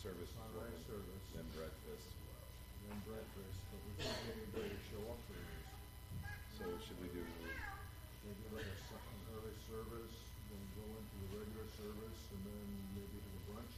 [0.00, 0.32] serv- service.
[0.32, 1.24] Sunrise service.
[1.36, 2.08] Then breakfast.
[2.88, 5.68] then breakfast, but we can't get anybody to show up for this.
[6.56, 7.20] So should we do,
[8.20, 10.14] Maybe like a an early service,
[10.52, 13.74] then go into the regular service, and then maybe have a brunch.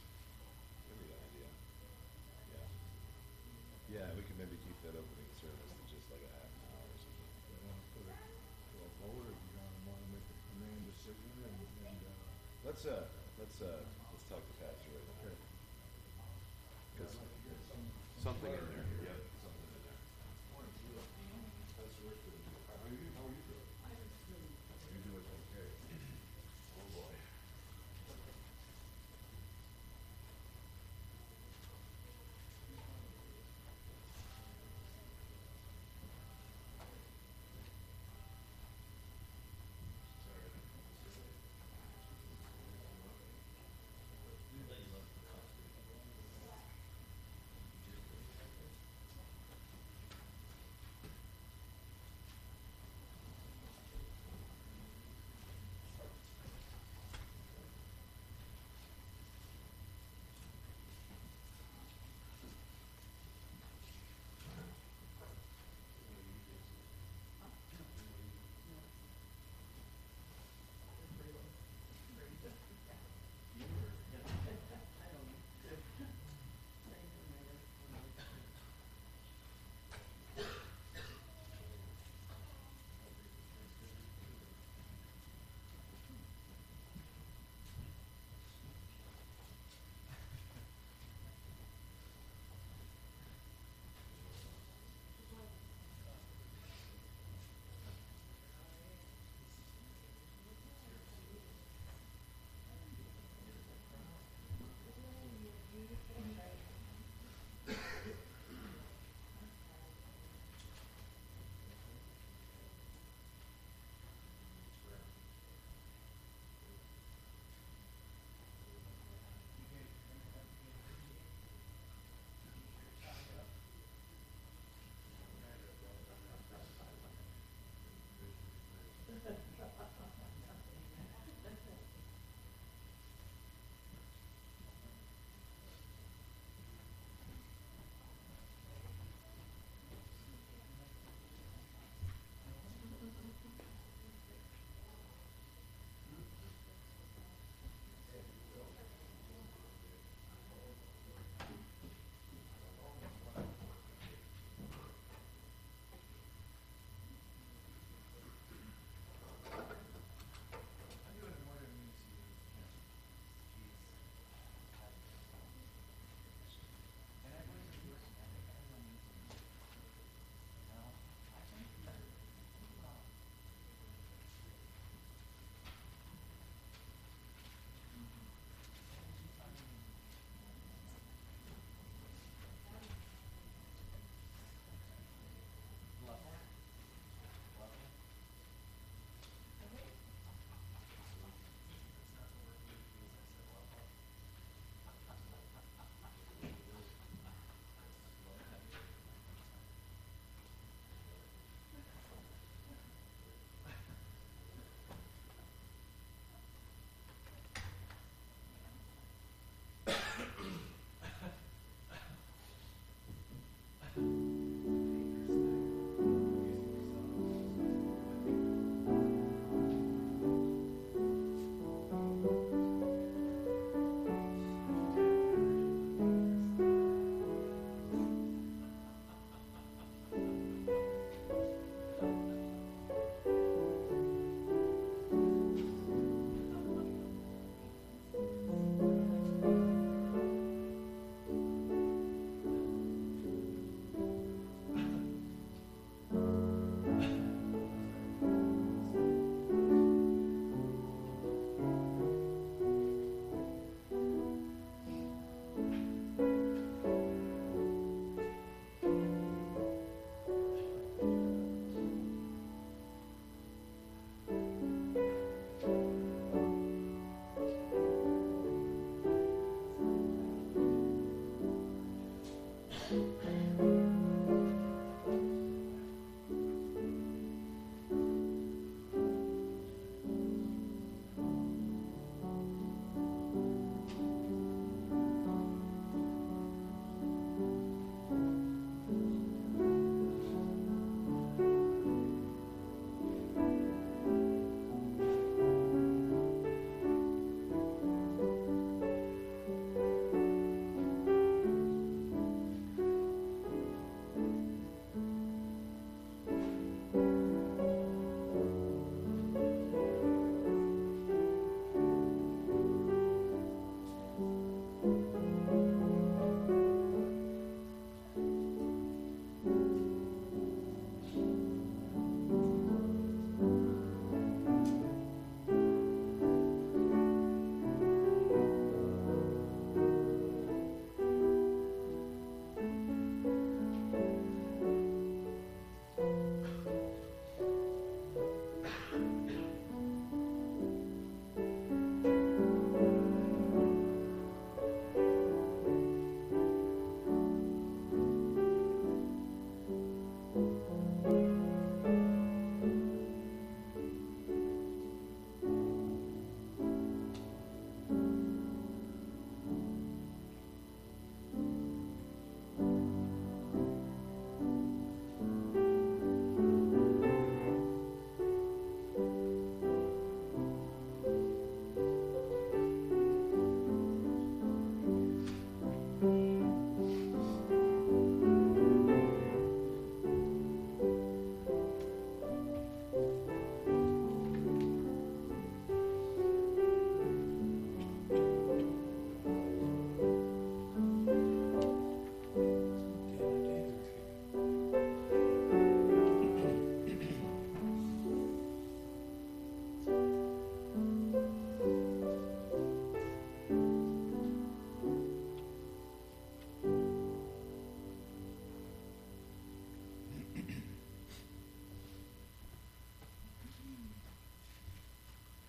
[0.87, 1.49] maybe an idea?
[2.51, 2.67] Yeah.
[3.91, 6.87] Yeah, we could maybe keep that opening service to just like a half an hour
[6.91, 7.31] or something.
[7.51, 11.31] You know, put it to a vote, if you wanna, wanna make a command decision,
[11.47, 11.55] and,
[11.87, 13.07] and, uh, Let's, uh,
[13.39, 13.79] let's, uh,
[14.11, 15.19] let's talk to Pastor right now.
[15.23, 15.35] okay.
[16.99, 17.15] Cause
[18.23, 18.82] something in there,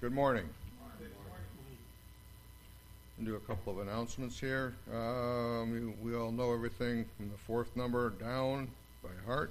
[0.04, 0.46] Good morning.
[3.24, 4.74] Do a couple of announcements here.
[4.92, 8.68] Um, we all know everything from the fourth number down
[9.02, 9.50] by heart.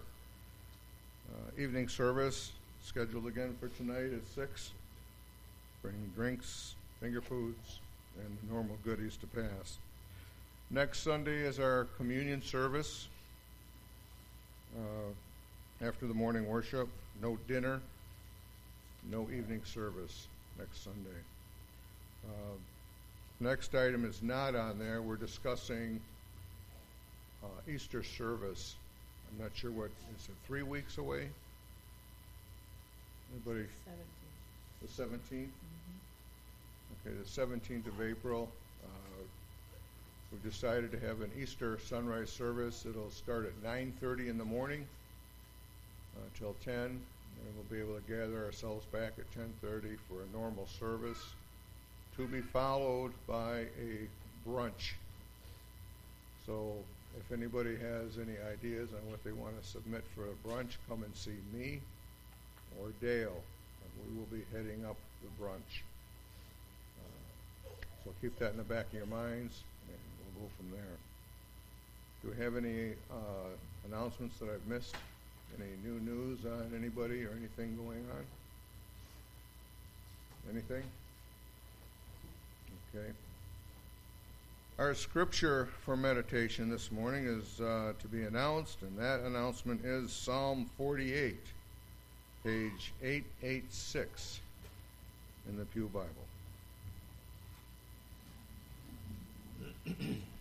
[1.27, 2.51] Uh, evening service
[2.83, 4.73] scheduled again for tonight at six.
[5.81, 7.79] Bring drinks, finger foods,
[8.23, 9.79] and the normal goodies to pass.
[10.69, 13.07] Next Sunday is our communion service.
[14.77, 16.89] Uh, after the morning worship,
[17.23, 17.81] no dinner,
[19.09, 21.19] no evening service next Sunday.
[22.25, 22.55] Uh,
[23.39, 25.01] next item is not on there.
[25.01, 25.99] We're discussing
[27.43, 28.75] uh, Easter service.
[29.31, 30.35] I'm not sure what is it.
[30.47, 31.27] Three weeks away.
[33.33, 33.65] Anybody?
[33.65, 34.81] 17th.
[34.81, 35.51] The seventeenth.
[37.05, 38.49] Okay, the seventeenth of April.
[38.83, 39.23] Uh,
[40.31, 42.85] we've decided to have an Easter sunrise service.
[42.87, 44.85] It'll start at nine thirty in the morning
[46.15, 47.01] uh, till ten,
[47.39, 51.33] and we'll be able to gather ourselves back at ten thirty for a normal service,
[52.17, 54.07] to be followed by a
[54.47, 54.93] brunch.
[56.45, 56.73] So,
[57.17, 61.03] if anybody has any ideas on what they want to submit for a brunch, come
[61.03, 61.79] and see me
[62.79, 63.41] or Dale,
[63.83, 65.81] and we will be heading up the brunch.
[66.99, 67.69] Uh,
[68.03, 69.97] so keep that in the back of your minds, and
[70.35, 70.97] we'll go from there.
[72.23, 73.51] Do we have any uh,
[73.87, 74.95] announcements that I've missed?
[75.59, 78.25] Any new news on anybody or anything going on?
[80.51, 80.83] Anything?
[82.95, 83.11] Okay.
[84.79, 90.11] Our scripture for meditation this morning is uh, to be announced, and that announcement is
[90.11, 91.37] Psalm 48,
[92.43, 94.39] page 886
[95.49, 96.09] in the Pew Bible.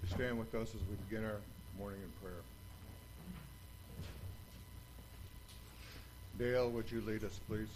[0.00, 1.36] Would you stand with us as we begin our
[1.78, 2.40] morning in prayer?
[6.38, 7.68] Dale, would you lead us, please?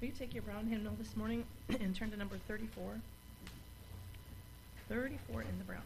[0.00, 1.44] Will you take your brown hymnal this morning
[1.80, 3.00] and turn to number 34?
[4.88, 5.82] 34 in the brown.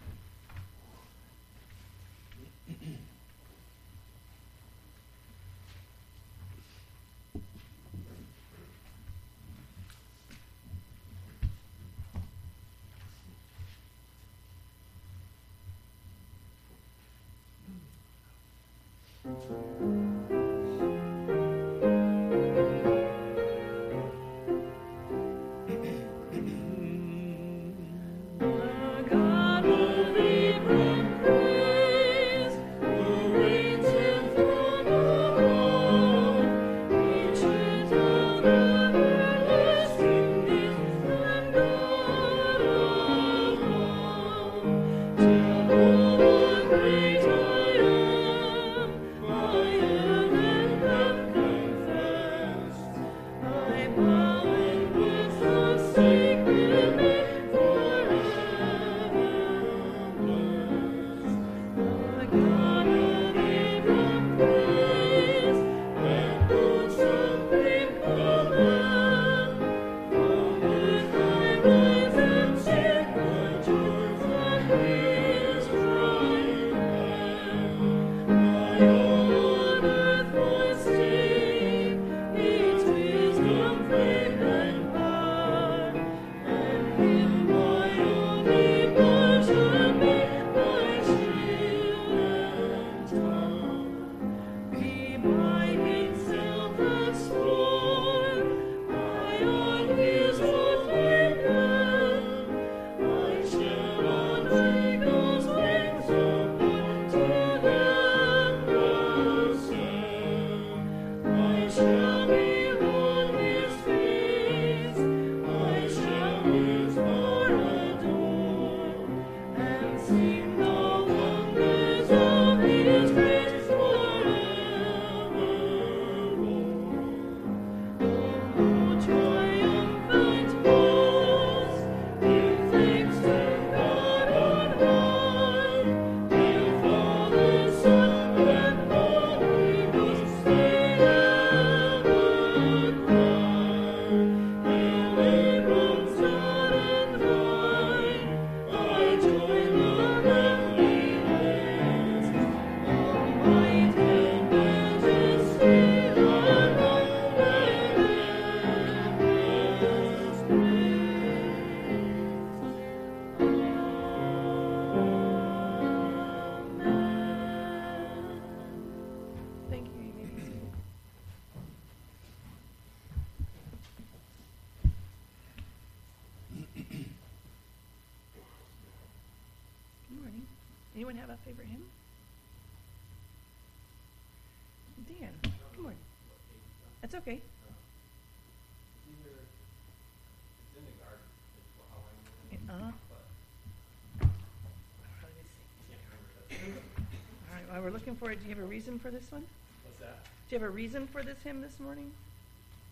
[198.00, 198.38] looking forward.
[198.40, 199.44] Do you have a reason for this one?
[199.84, 200.24] What's that?
[200.48, 202.10] Do you have a reason for this hymn this morning?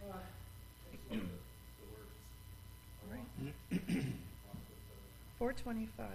[0.02, 0.16] Uh,
[1.10, 1.22] the, the
[3.00, 3.24] All right.
[5.38, 6.06] 425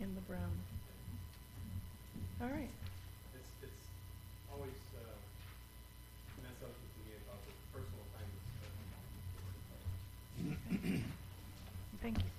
[0.00, 0.50] in the brown.
[2.42, 2.70] All right.
[3.34, 3.86] It's, it's
[4.52, 5.14] always uh,
[6.42, 8.02] mess up with me about the personal
[10.82, 11.02] things.
[12.02, 12.33] Thank you.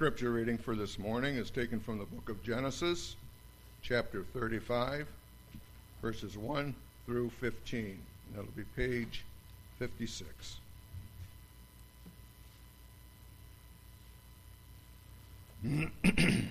[0.00, 3.16] Scripture reading for this morning is taken from the book of Genesis,
[3.82, 5.06] chapter 35,
[6.00, 7.84] verses 1 through 15.
[7.84, 7.98] And
[8.34, 9.24] that'll be page
[9.78, 10.56] 56.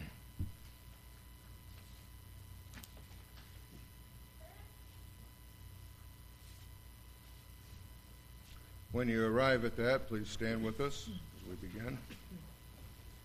[8.91, 11.09] when you arrive at that, please stand with us.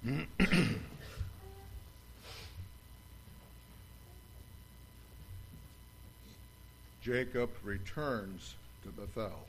[7.03, 9.47] Jacob returns to Bethel.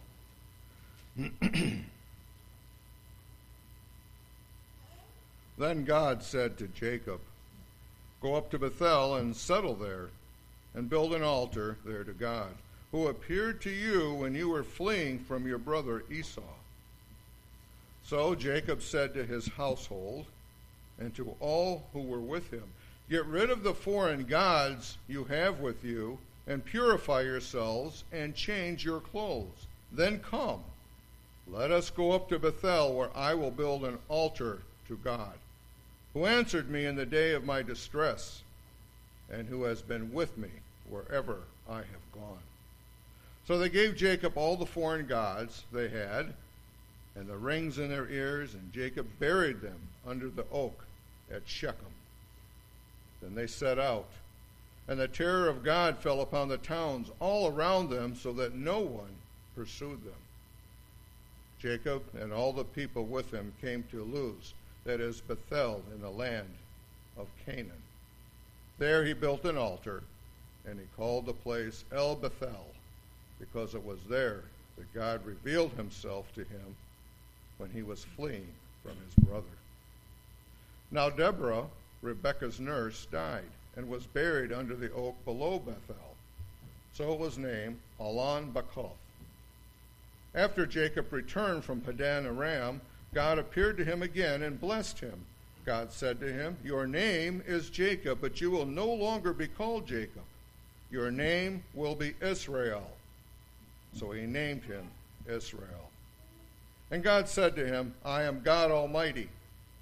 [5.57, 7.19] then God said to Jacob,
[8.21, 10.07] Go up to Bethel and settle there,
[10.73, 12.55] and build an altar there to God,
[12.93, 16.41] who appeared to you when you were fleeing from your brother Esau.
[18.05, 20.27] So Jacob said to his household
[20.99, 22.63] and to all who were with him,
[23.09, 28.83] Get rid of the foreign gods you have with you and purify yourselves and change
[28.83, 29.67] your clothes.
[29.91, 30.63] Then come,
[31.47, 35.33] let us go up to Bethel, where I will build an altar to God,
[36.13, 38.41] who answered me in the day of my distress,
[39.29, 40.49] and who has been with me
[40.89, 42.39] wherever I have gone.
[43.47, 46.33] So they gave Jacob all the foreign gods they had,
[47.15, 50.85] and the rings in their ears, and Jacob buried them under the oak
[51.31, 51.85] at Shechem.
[53.21, 54.09] Then they set out
[54.87, 58.79] and the terror of God fell upon the towns all around them, so that no
[58.79, 59.15] one
[59.55, 60.13] pursued them.
[61.59, 66.09] Jacob and all the people with him came to Luz, that is Bethel, in the
[66.09, 66.53] land
[67.17, 67.71] of Canaan.
[68.77, 70.03] There he built an altar,
[70.67, 72.67] and he called the place El Bethel,
[73.39, 74.43] because it was there
[74.77, 76.75] that God revealed himself to him
[77.57, 79.45] when he was fleeing from his brother.
[80.91, 81.65] Now Deborah,
[82.01, 86.15] Rebekah's nurse, died and was buried under the oak below Bethel.
[86.93, 88.91] So it was named Allon Bakuth.
[90.33, 92.81] After Jacob returned from Paddan Aram,
[93.13, 95.25] God appeared to him again and blessed him.
[95.65, 99.87] God said to him, Your name is Jacob, but you will no longer be called
[99.87, 100.23] Jacob.
[100.91, 102.91] Your name will be Israel.
[103.93, 104.85] So he named him
[105.27, 105.89] Israel.
[106.91, 109.29] And God said to him, I am God Almighty.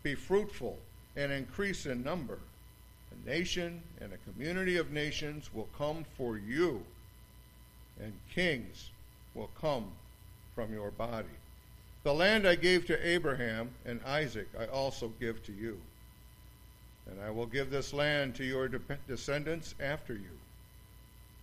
[0.03, 0.77] Be fruitful
[1.15, 2.39] and increase in number
[3.13, 6.83] a nation and a community of nations will come for you,
[8.01, 8.89] and kings
[9.35, 9.85] will come
[10.55, 11.27] from your body.
[12.03, 15.79] The land I gave to Abraham and Isaac I also give to you.
[17.09, 18.69] And I will give this land to your
[19.07, 20.37] descendants after you.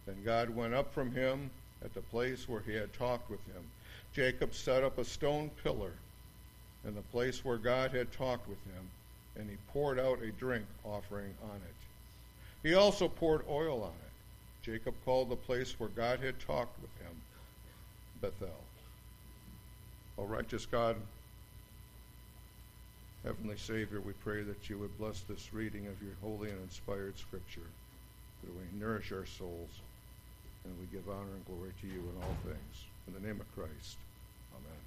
[0.07, 1.51] Then God went up from him
[1.85, 3.63] at the place where he had talked with him.
[4.15, 5.93] Jacob set up a stone pillar
[6.87, 8.91] in the place where God had talked with him
[9.41, 12.69] and he poured out a drink offering on it.
[12.69, 14.13] He also poured oil on it.
[14.63, 17.17] Jacob called the place where God had talked with him
[18.21, 18.49] Bethel.
[20.19, 20.97] O righteous God,
[23.25, 27.19] Heavenly Savior, we pray that you would bless this reading of your holy and inspired
[27.19, 27.69] scripture,
[28.45, 29.71] that we nourish our souls,
[30.65, 32.85] and we give honor and glory to you in all things.
[33.07, 33.97] In the name of Christ,
[34.53, 34.81] amen.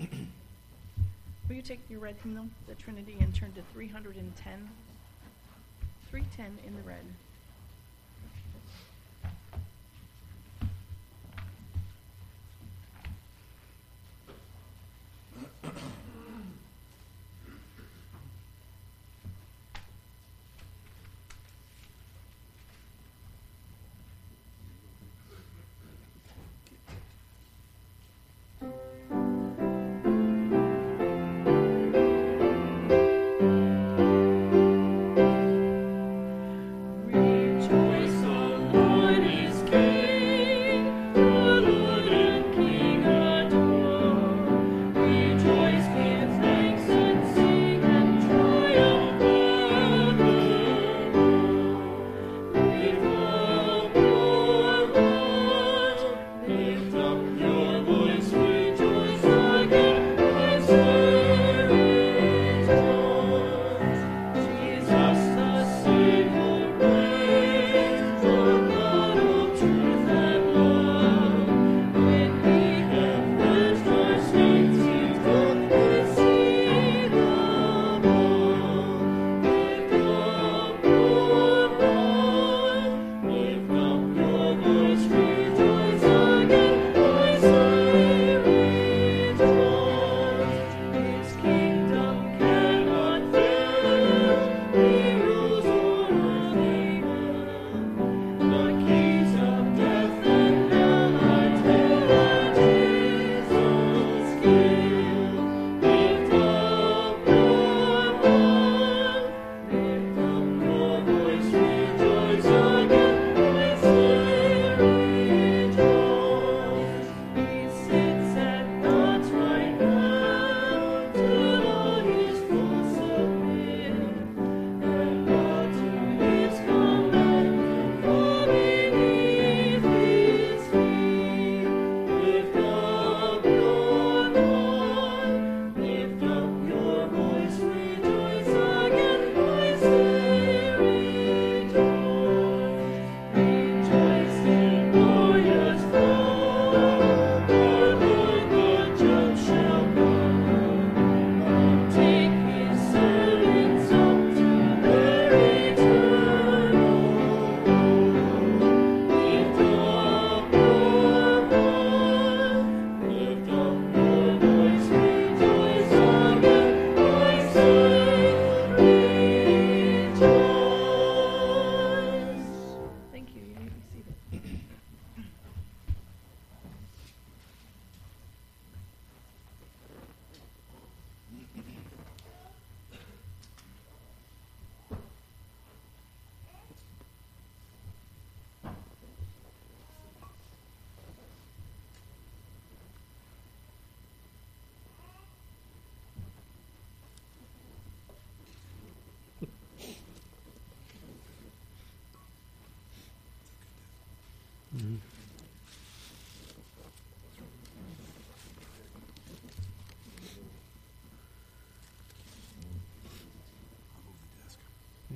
[0.00, 4.70] Will you take your red hymnal, the Trinity, and turn to 310?
[6.10, 7.04] 310 in the red.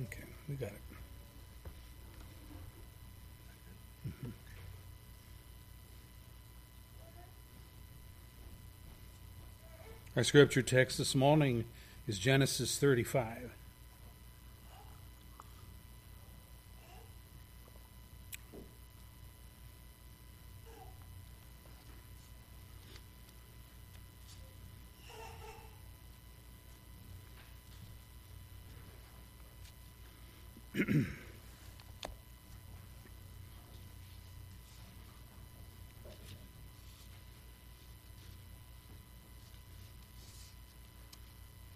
[0.05, 0.73] Okay, we got it.
[4.07, 4.29] Mm-hmm.
[10.15, 11.65] Our scripture text this morning
[12.07, 13.51] is Genesis 35.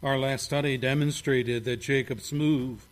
[0.04, 2.86] Our last study demonstrated that Jacob's move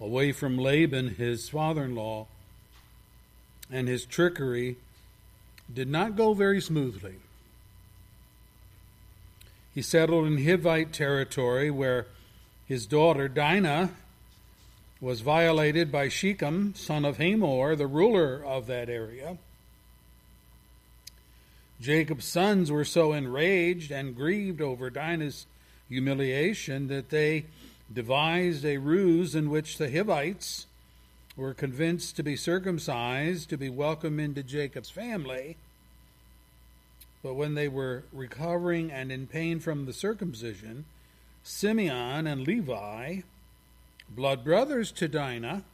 [0.00, 2.26] away from Laban, his father in law,
[3.70, 4.74] and his trickery
[5.72, 7.14] did not go very smoothly.
[9.72, 12.06] He settled in Hivite territory where
[12.66, 13.90] his daughter Dinah
[15.00, 19.38] was violated by Shechem, son of Hamor, the ruler of that area.
[21.80, 25.46] Jacob's sons were so enraged and grieved over Dinah's
[25.88, 27.46] humiliation that they
[27.92, 30.66] devised a ruse in which the Hivites
[31.36, 35.56] were convinced to be circumcised to be welcomed into Jacob's family.
[37.22, 40.84] But when they were recovering and in pain from the circumcision,
[41.42, 43.20] Simeon and Levi,
[44.08, 45.64] blood brothers to Dinah,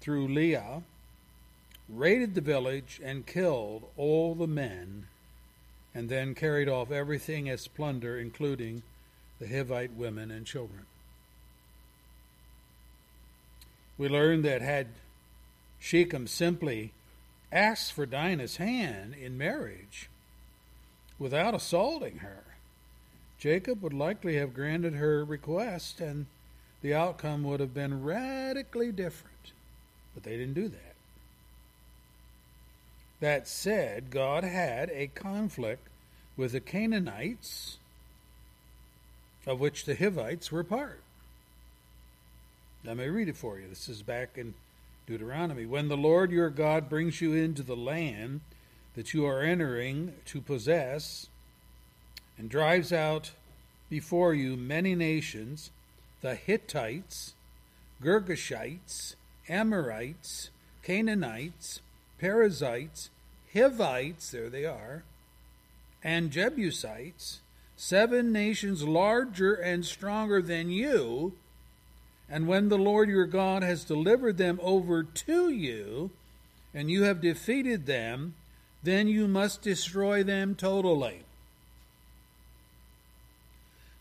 [0.00, 0.82] through Leah,
[1.88, 5.06] raided the village and killed all the men
[5.94, 8.82] and then carried off everything as plunder, including
[9.38, 10.86] the Hivite women and children.
[13.98, 14.88] We learn that had
[15.78, 16.92] Shechem simply
[17.50, 20.08] asked for Dinah's hand in marriage
[21.18, 22.42] without assaulting her,
[23.38, 26.26] Jacob would likely have granted her request and
[26.80, 29.52] the outcome would have been radically different.
[30.14, 30.91] But they didn't do that.
[33.22, 35.86] That said, God had a conflict
[36.36, 37.78] with the Canaanites,
[39.46, 41.00] of which the Hivites were part.
[42.84, 43.68] Let me read it for you.
[43.68, 44.54] This is back in
[45.06, 45.66] Deuteronomy.
[45.66, 48.40] When the Lord your God brings you into the land
[48.96, 51.28] that you are entering to possess,
[52.36, 53.30] and drives out
[53.88, 55.70] before you many nations
[56.22, 57.34] the Hittites,
[58.02, 59.14] Girgashites,
[59.48, 60.50] Amorites,
[60.82, 61.81] Canaanites,
[62.22, 63.10] Perizzites,
[63.52, 65.02] Hivites, there they are,
[66.04, 67.40] and Jebusites,
[67.76, 71.32] seven nations larger and stronger than you.
[72.30, 76.10] And when the Lord your God has delivered them over to you,
[76.72, 78.34] and you have defeated them,
[78.84, 81.24] then you must destroy them totally.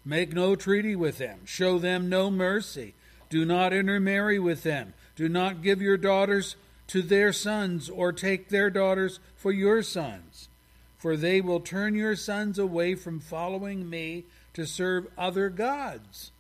[0.06, 2.94] Make no treaty with them, show them no mercy,
[3.32, 6.56] do not intermarry with them, do not give your daughters
[6.92, 10.50] to their sons, or take their daughters for your sons.
[10.98, 14.26] For they will turn your sons away from following me
[14.56, 16.32] to serve other gods.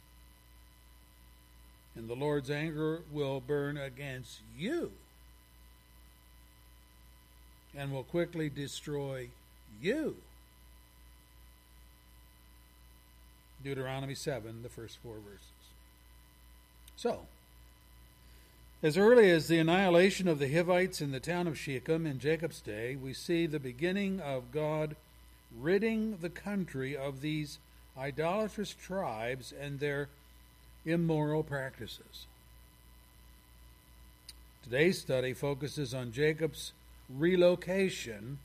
[1.95, 4.91] And the Lord's anger will burn against you
[7.73, 9.29] and will quickly destroy
[9.81, 10.17] you.
[13.63, 15.47] Deuteronomy 7, the first four verses.
[16.97, 17.21] So,
[18.83, 22.61] as early as the annihilation of the Hivites in the town of Shechem in Jacob's
[22.61, 24.95] day, we see the beginning of God
[25.59, 27.59] ridding the country of these
[27.97, 30.09] idolatrous tribes and their
[30.85, 32.25] immoral practices.
[34.63, 36.71] Today's study focuses on Jacob's
[37.09, 38.39] relocation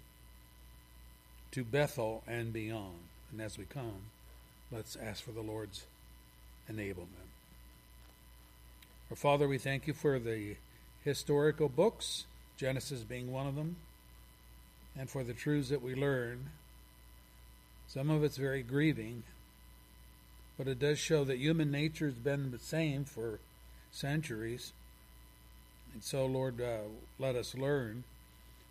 [1.53, 2.99] to Bethel and beyond.
[3.33, 4.11] And as we come,
[4.71, 5.87] let's ask for the Lord's
[6.71, 7.26] enablement.
[9.09, 10.57] Our Father, we thank you for the
[11.05, 12.25] historical books,
[12.57, 13.77] Genesis being one of them,
[14.99, 16.51] and for the truths that we learn.
[17.87, 19.23] Some of it's very grieving,
[20.59, 23.39] but it does show that human nature has been the same for
[23.93, 24.73] centuries.
[25.95, 26.89] And so, Lord, uh,
[27.21, 28.03] let us learn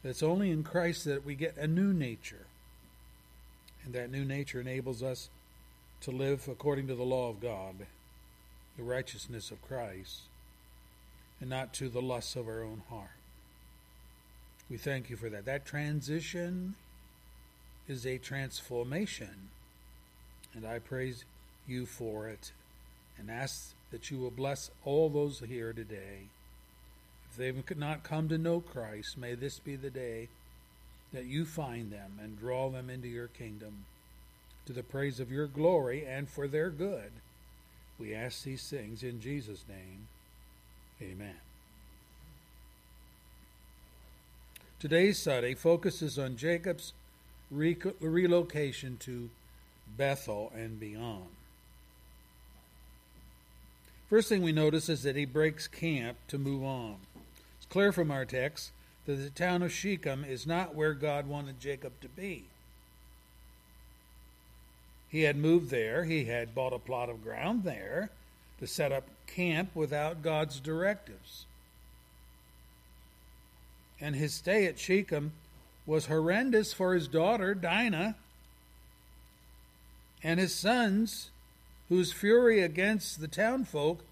[0.04, 2.45] that it's only in Christ that we get a new nature.
[3.86, 5.30] And that new nature enables us
[6.02, 7.88] to live according to the law of God
[8.77, 10.21] the righteousness of Christ
[11.39, 13.09] and not to the lusts of our own heart.
[14.69, 15.45] We thank you for that.
[15.45, 16.75] That transition
[17.88, 19.49] is a transformation,
[20.53, 21.23] and I praise
[21.67, 22.51] you for it
[23.17, 26.29] and ask that you will bless all those here today.
[27.29, 30.29] If they could not come to know Christ, may this be the day
[31.13, 33.85] that you find them and draw them into your kingdom
[34.65, 37.11] to the praise of your glory and for their good.
[37.99, 40.08] We ask these things in Jesus' name.
[41.01, 41.36] Amen.
[44.79, 46.93] Today's study focuses on Jacob's
[47.49, 49.29] relocation to
[49.97, 51.27] Bethel and beyond.
[54.10, 56.97] First thing we notice is that he breaks camp to move on.
[57.58, 58.71] It's clear from our text
[59.05, 62.45] that the town of Shechem is not where God wanted Jacob to be.
[65.15, 68.10] He had moved there, he had bought a plot of ground there
[68.60, 71.45] to set up camp without God's directives.
[74.01, 75.32] And his stay at Shechem
[75.86, 78.17] was horrendous for his daughter, Dinah,
[80.21, 81.30] and his sons,
[81.88, 84.04] whose fury against the townfolk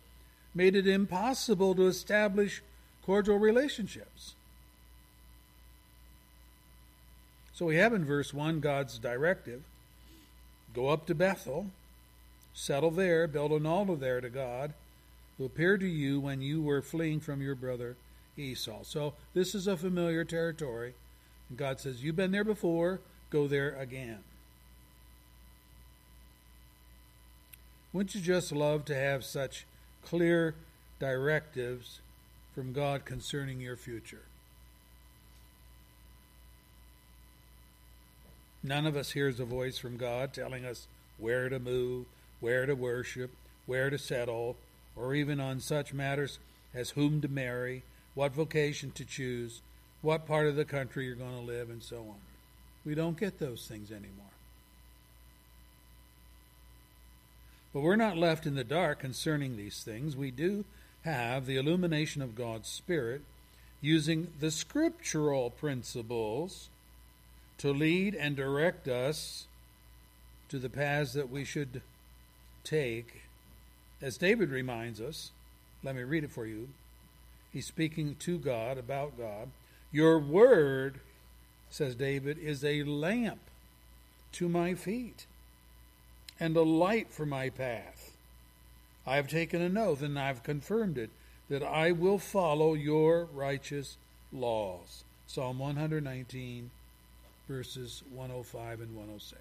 [0.56, 2.64] made it impossible to establish
[3.06, 4.36] cordial relationships.
[7.54, 9.64] So we have in verse 1 God's directive
[10.74, 11.68] go up to Bethel,
[12.54, 14.74] settle there, build an altar there to God,
[15.38, 17.96] who appeared to you when you were fleeing from your brother
[18.38, 18.84] Esau.
[18.84, 20.94] So this is a familiar territory.
[21.50, 23.00] And God says, You've been there before,
[23.30, 24.20] go there again.
[27.92, 29.66] Wouldn't you just love to have such
[30.04, 30.56] clear
[31.00, 32.00] directives
[32.56, 34.24] from God concerning your future?
[38.64, 40.88] None of us hears a voice from God telling us
[41.18, 42.06] where to move,
[42.40, 43.32] where to worship,
[43.66, 44.56] where to settle,
[44.96, 46.40] or even on such matters
[46.74, 47.84] as whom to marry,
[48.16, 49.62] what vocation to choose,
[50.02, 52.16] what part of the country you're going to live, and so on.
[52.86, 54.26] We don't get those things anymore.
[57.74, 60.16] But we're not left in the dark concerning these things.
[60.16, 60.64] We do
[61.04, 63.22] have the illumination of God's Spirit
[63.82, 66.70] using the scriptural principles
[67.64, 69.46] to lead and direct us
[70.50, 71.82] to the paths that we should
[72.66, 73.22] take.
[74.02, 75.32] As David reminds us,
[75.82, 76.68] let me read it for you.
[77.54, 79.48] He's speaking to God, about God.
[79.94, 81.00] Your word,
[81.70, 83.40] says David, is a lamp
[84.34, 85.26] to my feet
[86.42, 88.18] and a light for my path.
[89.08, 91.12] I have taken an oath and I've confirmed it
[91.48, 93.96] that I will follow your righteous
[94.34, 95.06] laws.
[95.28, 96.70] Psalm 119,
[97.56, 99.40] verses 105 and 106.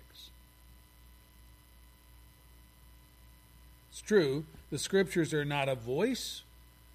[3.91, 6.43] It's true, the scriptures are not a voice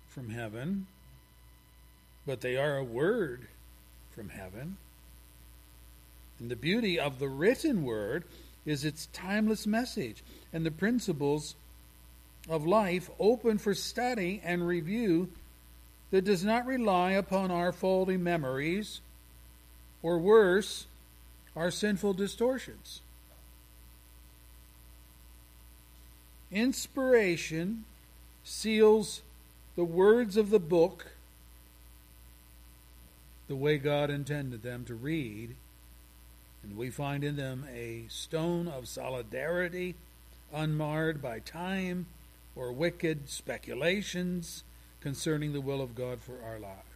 [0.09, 0.86] from heaven,
[2.28, 3.47] but they are a word
[4.13, 4.78] from heaven.
[6.39, 8.24] And the beauty of the written word
[8.63, 11.55] is its timeless message and the principles
[12.47, 15.30] of life open for study and review
[16.11, 19.01] that does not rely upon our faulty memories
[20.03, 20.86] or worse,
[21.58, 23.01] our sinful distortions.
[26.51, 27.84] Inspiration
[28.43, 29.22] seals
[29.76, 31.08] the words of the book
[33.47, 35.55] the way God intended them to read,
[36.64, 39.95] and we find in them a stone of solidarity
[40.53, 42.05] unmarred by time
[42.55, 44.64] or wicked speculations
[45.01, 46.87] concerning the will of God for our lives.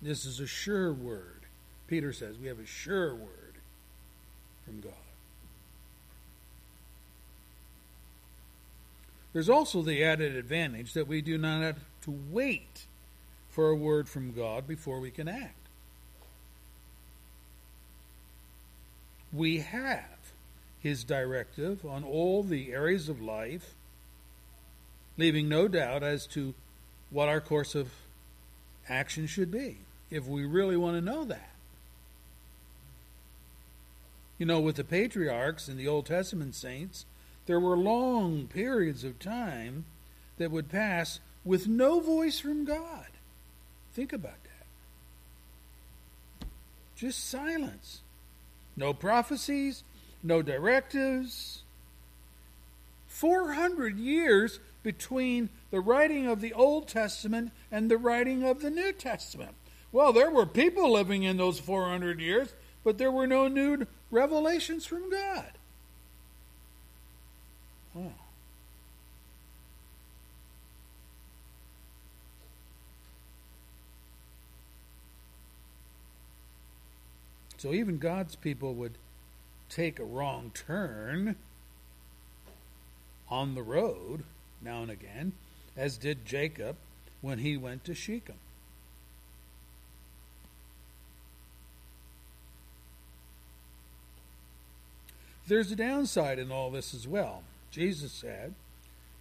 [0.00, 1.40] This is a sure word.
[1.86, 3.54] Peter says we have a sure word
[4.64, 4.92] from God.
[9.32, 12.86] There's also the added advantage that we do not have to wait
[13.50, 15.54] for a word from God before we can act.
[19.32, 20.32] We have
[20.80, 23.74] His directive on all the areas of life,
[25.16, 26.54] leaving no doubt as to
[27.10, 27.90] what our course of
[28.88, 29.76] action should be,
[30.10, 31.50] if we really want to know that.
[34.38, 37.04] You know, with the patriarchs and the Old Testament saints,
[37.46, 39.84] there were long periods of time
[40.36, 43.06] that would pass with no voice from God.
[43.94, 44.36] Think about
[46.40, 46.46] that.
[46.94, 48.02] Just silence.
[48.76, 49.82] No prophecies,
[50.22, 51.62] no directives.
[53.08, 58.92] 400 years between the writing of the Old Testament and the writing of the New
[58.92, 59.54] Testament.
[59.90, 62.52] Well, there were people living in those 400 years,
[62.84, 65.52] but there were no new revelations from God.
[67.94, 68.12] Wow.
[77.56, 78.94] So even God's people would
[79.68, 81.34] take a wrong turn
[83.28, 84.22] on the road
[84.62, 85.32] now and again,
[85.76, 86.76] as did Jacob
[87.20, 88.36] when he went to Shechem.
[95.48, 97.42] There's a downside in all this as well.
[97.70, 98.54] Jesus said,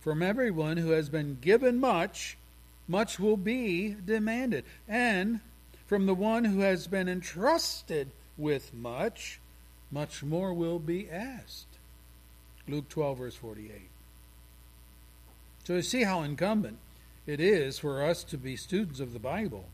[0.01, 2.37] From everyone who has been given much,
[2.87, 4.65] much will be demanded.
[4.89, 5.39] And
[5.87, 9.39] from the one who has been entrusted with much,
[9.89, 11.65] much more will be asked.
[12.67, 13.71] Luke 12, verse 48.
[15.63, 16.77] So you see how incumbent
[17.25, 19.65] it is for us to be students of the Bible.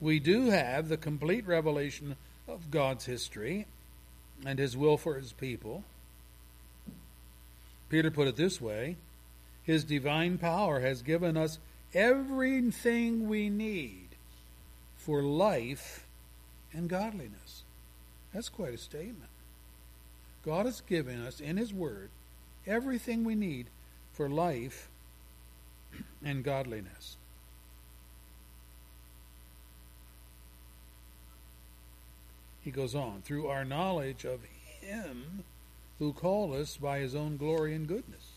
[0.00, 2.16] We do have the complete revelation
[2.46, 3.66] of God's history
[4.44, 5.84] and His will for His people.
[7.88, 8.96] Peter put it this way
[9.62, 11.58] His divine power has given us
[11.92, 14.08] everything we need
[14.96, 16.06] for life
[16.72, 17.62] and godliness.
[18.32, 19.30] That's quite a statement.
[20.44, 22.10] God has given us in His Word
[22.66, 23.66] everything we need
[24.12, 24.88] for life
[26.24, 27.16] and godliness.
[32.64, 34.40] He goes on, through our knowledge of
[34.80, 35.44] Him
[35.98, 38.32] who called us by His own glory and goodness.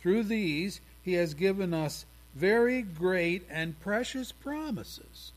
[0.00, 5.32] Through these, He has given us very great and precious promises,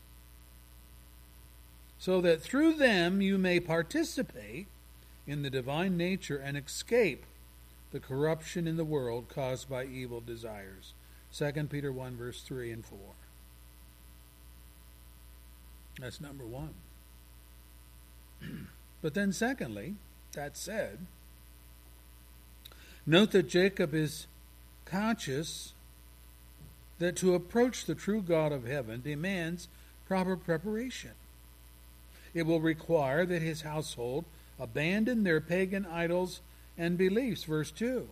[1.98, 4.66] so that through them you may participate
[5.26, 7.24] in the divine nature and escape
[7.92, 10.94] the corruption in the world caused by evil desires.
[11.36, 12.98] 2 Peter 1, verse 3 and 4.
[16.00, 16.74] That's number one.
[19.02, 19.94] but then, secondly,
[20.32, 20.98] that said,
[23.06, 24.26] note that Jacob is
[24.84, 25.72] conscious
[26.98, 29.68] that to approach the true God of heaven demands
[30.06, 31.12] proper preparation.
[32.34, 34.24] It will require that his household
[34.58, 36.40] abandon their pagan idols
[36.76, 37.44] and beliefs.
[37.44, 38.08] Verse 2.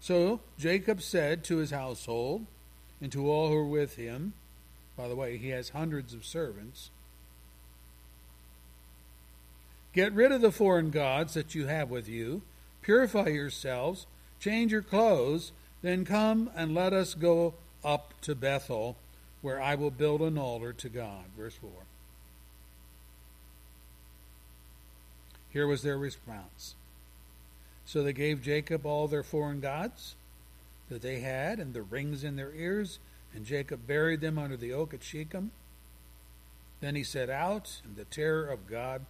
[0.00, 2.46] So Jacob said to his household
[3.00, 4.32] and to all who were with him,
[4.96, 6.90] by the way, he has hundreds of servants,
[9.92, 12.42] Get rid of the foreign gods that you have with you,
[12.82, 14.06] purify yourselves,
[14.38, 18.96] change your clothes, then come and let us go up to Bethel,
[19.42, 21.24] where I will build an altar to God.
[21.36, 21.70] Verse 4.
[25.52, 26.74] Here was their response.
[27.84, 30.14] So they gave Jacob all their foreign gods
[30.88, 33.00] that they had and the rings in their ears,
[33.34, 35.50] and Jacob buried them under the oak at Shechem.
[36.80, 39.04] Then he set out, and the terror of God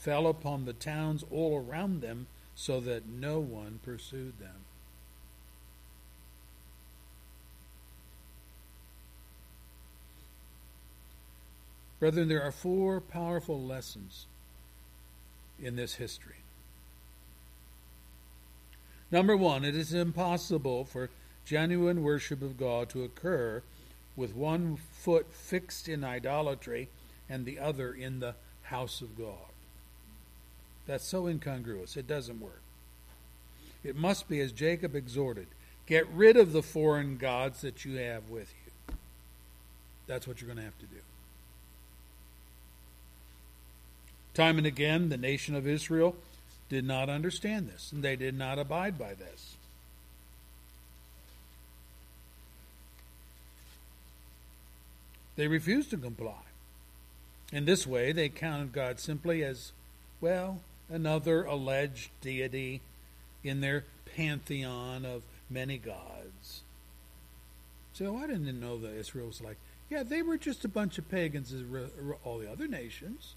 [0.00, 4.64] fell upon the towns all around them, so that no one pursued them.
[11.98, 14.24] Brethren, there are four powerful lessons
[15.62, 16.36] in this history.
[19.10, 21.10] Number one, it is impossible for
[21.44, 23.62] genuine worship of God to occur
[24.16, 26.88] with one foot fixed in idolatry
[27.28, 29.49] and the other in the house of God.
[30.90, 31.96] That's so incongruous.
[31.96, 32.62] It doesn't work.
[33.84, 35.46] It must be as Jacob exhorted
[35.86, 38.94] get rid of the foreign gods that you have with you.
[40.08, 41.00] That's what you're going to have to do.
[44.34, 46.16] Time and again, the nation of Israel
[46.68, 49.54] did not understand this, and they did not abide by this.
[55.36, 56.42] They refused to comply.
[57.52, 59.70] In this way, they counted God simply as,
[60.20, 60.58] well,
[60.90, 62.80] another alleged deity
[63.42, 63.84] in their
[64.16, 66.62] pantheon of many gods.
[67.92, 69.56] So I didn't know that Israel was like,
[69.90, 71.62] yeah, they were just a bunch of pagans as
[72.24, 73.34] all the other nations.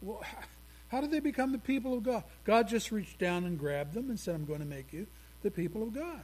[0.00, 0.22] Well,
[0.88, 2.24] how did they become the people of God?
[2.44, 5.06] God just reached down and grabbed them and said, I'm going to make you
[5.42, 6.22] the people of God.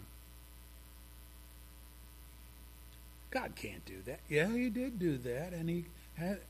[3.30, 4.20] God can't do that.
[4.28, 5.84] Yeah, He did do that, and He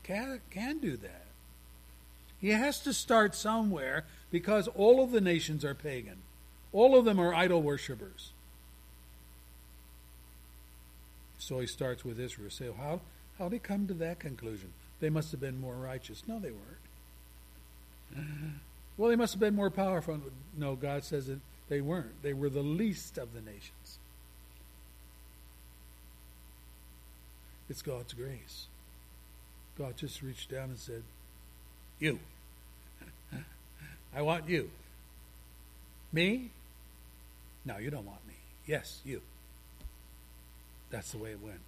[0.03, 1.24] can, can do that.
[2.45, 6.17] He has to start somewhere because all of the nations are pagan.
[6.71, 8.33] All of them are idol worshippers.
[11.39, 12.51] So he starts with Israel.
[12.51, 13.01] Say, so how
[13.39, 14.73] how did he come to that conclusion?
[14.99, 16.21] They must have been more righteous.
[16.27, 18.23] No, they weren't.
[18.97, 20.21] Well, they must have been more powerful.
[20.55, 22.21] No, God says that they weren't.
[22.21, 23.97] They were the least of the nations.
[27.69, 28.67] It's God's grace.
[29.77, 31.03] God just reached down and said,
[31.99, 32.19] You.
[34.15, 34.69] I want you.
[36.13, 36.49] Me?
[37.65, 38.35] No, you don't want me.
[38.65, 39.21] Yes, you.
[40.89, 41.59] That's the way it went.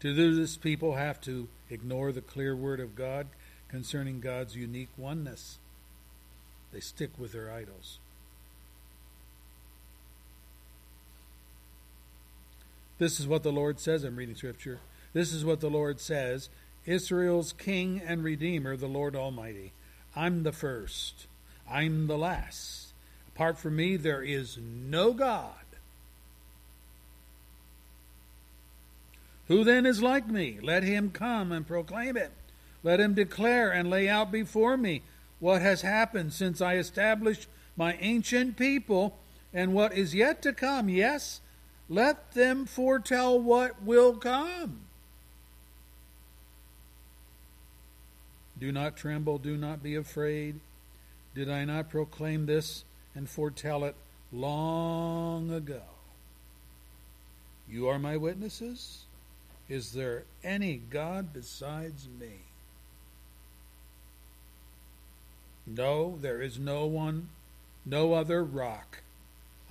[0.00, 3.28] To do this, people have to ignore the clear word of God
[3.68, 5.58] concerning God's unique oneness.
[6.72, 7.98] They stick with their idols.
[12.98, 14.02] This is what the Lord says.
[14.02, 14.80] I'm reading scripture.
[15.12, 16.48] This is what the Lord says
[16.86, 19.72] Israel's King and Redeemer, the Lord Almighty.
[20.16, 21.26] I'm the first.
[21.70, 22.92] I'm the last.
[23.34, 25.54] Apart from me, there is no God.
[29.48, 30.58] Who then is like me?
[30.62, 32.32] Let him come and proclaim it.
[32.82, 35.02] Let him declare and lay out before me
[35.38, 39.16] what has happened since I established my ancient people
[39.52, 40.88] and what is yet to come.
[40.88, 41.40] Yes,
[41.88, 44.82] let them foretell what will come.
[48.60, 50.60] Do not tremble, do not be afraid.
[51.34, 52.84] Did I not proclaim this
[53.14, 53.96] and foretell it
[54.32, 55.82] long ago?
[57.68, 59.04] You are my witnesses.
[59.68, 62.40] Is there any God besides me?
[65.66, 67.28] No, there is no one,
[67.86, 69.02] no other rock.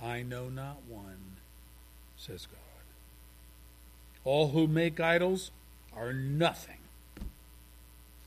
[0.02, 1.36] I know not one,
[2.16, 2.58] says God.
[4.24, 5.50] All who make idols
[5.94, 6.79] are nothing,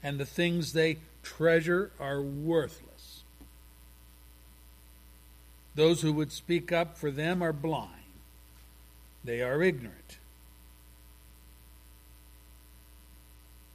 [0.04, 3.24] and the things they treasure are worthless.
[5.76, 7.90] Those who would speak up for them are blind,
[9.24, 10.18] they are ignorant.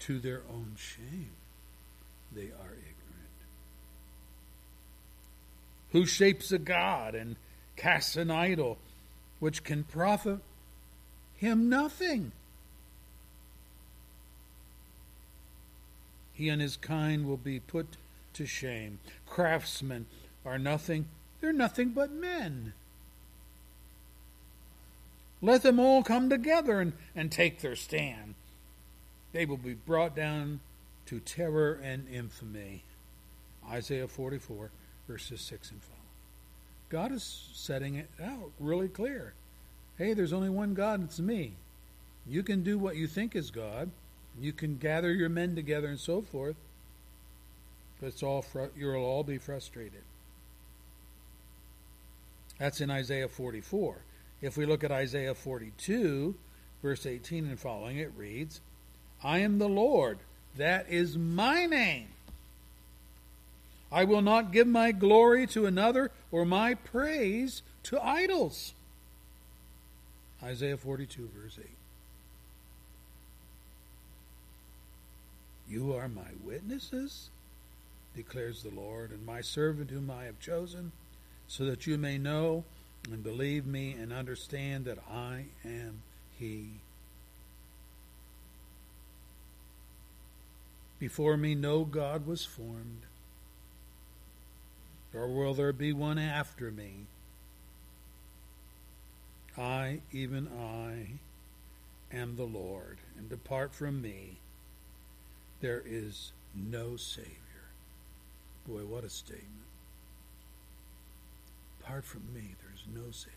[0.01, 1.33] To their own shame,
[2.35, 2.95] they are ignorant.
[5.93, 7.37] Who shapes a god and
[7.77, 8.79] casts an idol
[9.41, 10.39] which can profit
[11.37, 12.33] him nothing?
[16.39, 17.97] He and his kind will be put
[18.35, 19.01] to shame.
[19.27, 20.07] Craftsmen
[20.47, 21.07] are nothing,
[21.41, 22.75] they're nothing but men.
[25.43, 28.37] Let them all come together and, and take their stand.
[29.33, 30.61] They will be brought down
[31.07, 32.85] to terror and infamy.
[33.69, 34.71] Isaiah 44,
[35.09, 35.91] verses 6 and 5.
[36.89, 39.35] God is setting it out really clear.
[39.97, 41.55] Hey, there's only one God, it's me.
[42.29, 43.91] You can do what you think is God.
[44.41, 46.57] You can gather your men together and so forth.
[48.01, 48.45] But it's all
[48.77, 50.03] you'll all be frustrated.
[52.59, 53.97] That's in Isaiah 44.
[54.41, 56.35] If we look at Isaiah 42,
[56.83, 58.61] verse 18 and following, it reads,
[59.23, 60.19] I am the Lord,
[60.57, 62.09] that is my name.
[63.91, 68.75] I will not give my glory to another or my praise to idols.
[70.43, 71.78] Isaiah 42, verse 8.
[75.69, 77.29] You are my witnesses,
[78.17, 80.93] declares the Lord, and my servant whom I have chosen,
[81.47, 82.65] so that you may know
[83.11, 86.03] and believe me and understand that I am
[86.39, 86.81] He.
[90.99, 93.03] Before me no God was formed,
[95.13, 97.07] nor will there be one after me.
[99.57, 101.19] I, even I,
[102.17, 104.39] am the Lord, and depart from me.
[105.61, 107.33] There is no Savior.
[108.67, 109.49] Boy, what a statement.
[111.81, 113.33] Apart from me, there is no Savior.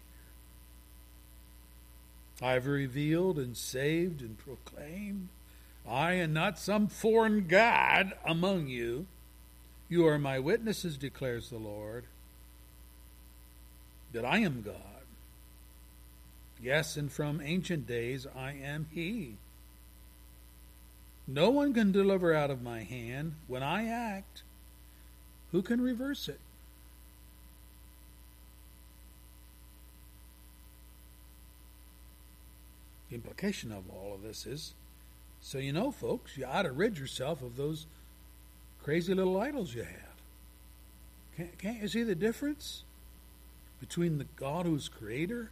[2.42, 5.30] I have revealed and saved and proclaimed.
[5.88, 9.06] I and not some foreign God among you.
[9.90, 12.06] You are my witnesses, declares the Lord,
[14.14, 14.76] that I am God.
[16.62, 19.36] Yes, and from ancient days I am He.
[21.28, 23.36] No one can deliver out of my hand.
[23.48, 24.44] When I act,
[25.52, 26.40] who can reverse it?
[33.10, 34.74] The implication of all of this is
[35.42, 37.88] so you know, folks, you ought to rid yourself of those
[38.84, 40.12] crazy little idols you have.
[41.36, 42.84] Can't, can't you see the difference
[43.80, 45.50] between the God who's creator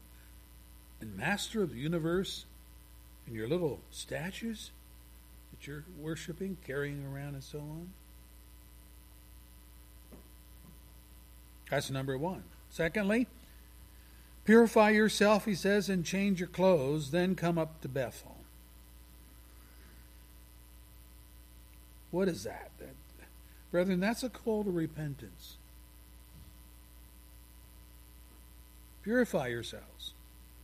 [1.02, 2.46] and master of the universe
[3.26, 4.72] and your little statues
[5.60, 7.90] that you're worshiping, carrying around, and so on?
[11.70, 12.44] That's number one.
[12.70, 13.28] Secondly,
[14.46, 18.38] purify yourself, he says, and change your clothes, then come up to Bethel.
[22.12, 22.72] What is that?
[22.80, 22.96] that?
[23.72, 25.58] Brethren, that's a call to repentance.
[29.04, 30.14] Purify yourselves.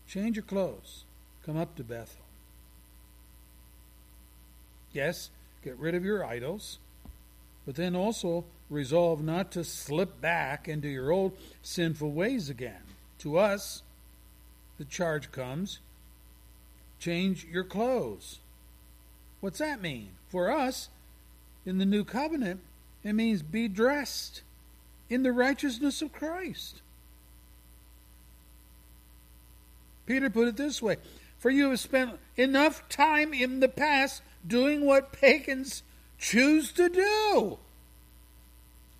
[0.07, 1.03] Change your clothes.
[1.45, 2.24] Come up to Bethel.
[4.95, 5.29] Yes,
[5.61, 6.79] get rid of your idols,
[7.65, 12.81] but then also resolve not to slip back into your old sinful ways again.
[13.19, 13.83] To us,
[14.77, 15.79] the charge comes
[16.97, 18.39] change your clothes.
[19.41, 20.09] What's that mean?
[20.29, 20.89] For us,
[21.65, 22.61] in the new covenant,
[23.03, 24.41] it means be dressed
[25.09, 26.81] in the righteousness of Christ.
[30.05, 30.95] Peter put it this way
[31.37, 35.83] For you have spent enough time in the past doing what pagans
[36.19, 37.57] choose to do.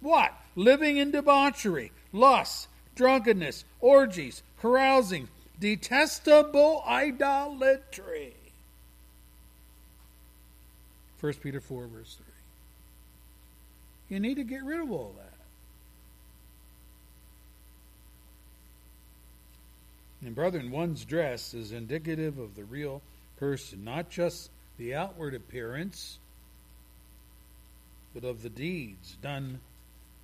[0.02, 0.34] What?
[0.56, 5.28] Living in debauchery, lust, drunkenness, orgies, carousing,
[5.60, 8.34] detestable idolatry.
[11.20, 12.18] 1 Peter 4, verse
[14.10, 14.16] 3.
[14.16, 15.34] You need to get rid of all that.
[20.26, 23.02] And, brethren, one's dress is indicative of the real
[23.38, 26.20] person, not just the outward appearance,
[28.14, 29.60] but of the deeds done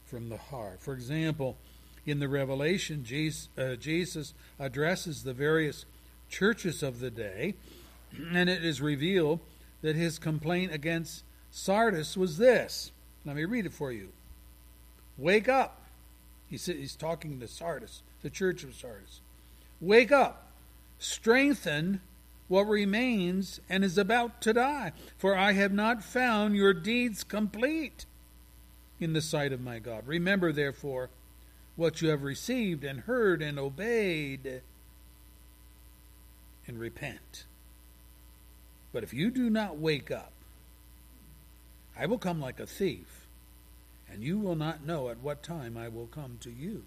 [0.05, 0.81] from the heart.
[0.81, 1.57] For example,
[2.05, 5.85] in the Revelation, Jesus, uh, Jesus addresses the various
[6.29, 7.55] churches of the day,
[8.33, 9.39] and it is revealed
[9.81, 12.91] that his complaint against Sardis was this.
[13.25, 14.09] Let me read it for you.
[15.17, 15.77] Wake up.
[16.49, 19.21] He's talking to Sardis, the church of Sardis.
[19.79, 20.47] Wake up.
[20.99, 22.01] Strengthen
[22.51, 28.05] what remains and is about to die, for I have not found your deeds complete
[28.99, 30.05] in the sight of my God.
[30.05, 31.09] Remember, therefore,
[31.77, 34.61] what you have received and heard and obeyed,
[36.67, 37.45] and repent.
[38.91, 40.33] But if you do not wake up,
[41.97, 43.27] I will come like a thief,
[44.11, 46.83] and you will not know at what time I will come to you.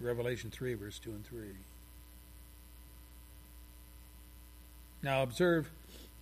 [0.00, 1.48] Revelation 3, verse 2 and 3.
[5.02, 5.70] Now observe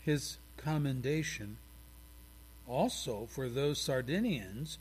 [0.00, 1.56] his commendation
[2.68, 4.78] also for those Sardinians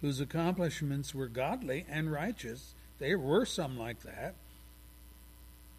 [0.00, 2.74] whose accomplishments were godly and righteous.
[2.98, 4.34] There were some like that.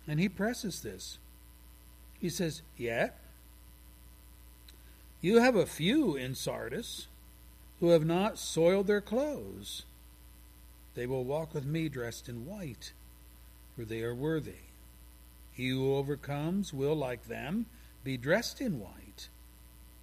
[0.08, 1.18] And he presses this.
[2.20, 3.20] He says, Yet
[5.22, 7.08] you have a few in Sardis
[7.80, 9.84] who have not soiled their clothes.
[10.96, 12.92] They will walk with me dressed in white,
[13.76, 14.69] for they are worthy.
[15.52, 17.66] He who overcomes will, like them,
[18.04, 19.30] be dressed in white.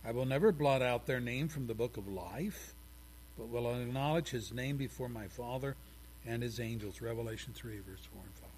[0.05, 2.74] I will never blot out their name from the book of life,
[3.38, 5.76] but will acknowledge his name before my Father
[6.26, 7.01] and his angels.
[7.01, 8.51] Revelation 3, verse 4 and 5.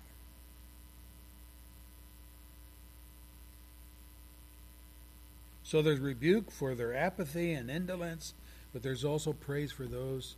[5.63, 8.33] So there's rebuke for their apathy and indolence,
[8.73, 10.37] but there's also praise for those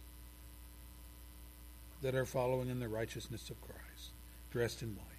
[2.02, 4.10] that are following in the righteousness of Christ,
[4.50, 5.09] dressed in white.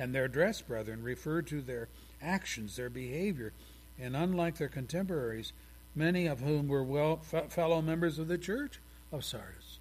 [0.00, 1.88] And their dress, brethren, referred to their
[2.22, 3.52] actions, their behavior,
[4.00, 5.52] and unlike their contemporaries,
[5.94, 8.80] many of whom were well, fellow members of the church
[9.12, 9.78] of Sardis,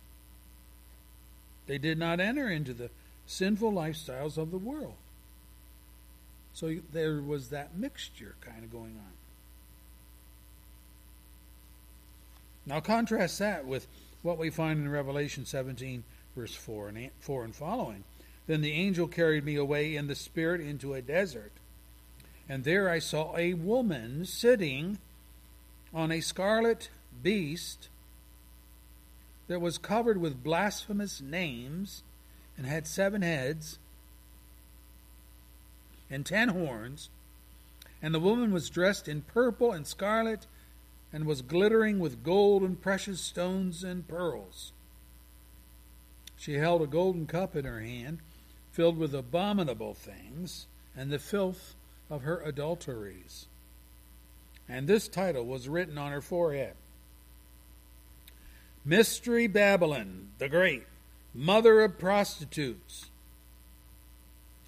[1.67, 2.89] they did not enter into the
[3.27, 4.95] sinful lifestyles of the world.
[6.51, 9.13] So there was that mixture kind of going on.
[12.65, 13.87] Now contrast that with
[14.21, 16.03] what we find in Revelation 17,
[16.35, 18.03] verse 4 and, 4 and following.
[18.49, 21.51] Then the angel carried me away in the spirit into a desert.
[22.49, 24.97] And there I saw a woman sitting
[25.93, 26.89] on a scarlet
[27.21, 27.89] beast
[29.47, 32.01] that was covered with blasphemous names
[32.57, 33.77] and had seven heads
[36.09, 37.09] and ten horns.
[38.01, 40.47] And the woman was dressed in purple and scarlet
[41.13, 44.71] and was glittering with gold and precious stones and pearls.
[46.35, 48.17] She held a golden cup in her hand,
[48.71, 51.75] filled with abominable things and the filth
[52.09, 53.47] of her adulteries.
[54.67, 56.75] And this title was written on her forehead
[58.85, 60.87] Mystery Babylon the Great,
[61.33, 63.09] mother of prostitutes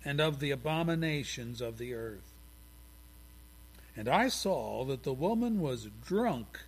[0.04, 2.34] and of the abominations of the earth.
[3.96, 6.60] And I saw that the woman was drunk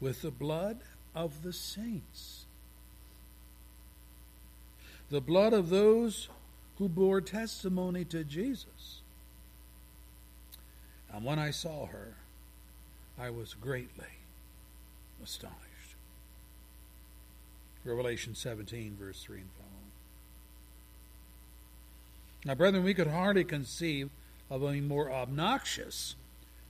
[0.00, 0.78] with the blood
[1.14, 2.41] of the saints,
[5.12, 6.30] the blood of those
[6.78, 9.02] who bore testimony to Jesus.
[11.12, 12.14] And when I saw her,
[13.18, 14.06] I was greatly
[15.22, 15.58] astonished.
[17.84, 19.72] Revelation 17, verse 3 and following.
[22.46, 24.08] Now, brethren, we could hardly conceive
[24.48, 26.14] of a more obnoxious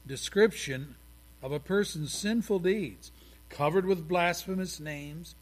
[0.05, 0.97] description
[1.45, 3.13] of a person's sinful deeds,
[3.51, 5.37] covered with blasphemous names,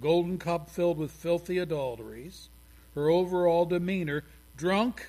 [0.00, 2.48] golden cup filled with filthy adulteries,
[2.94, 4.24] her overall demeanor
[4.56, 5.08] drunk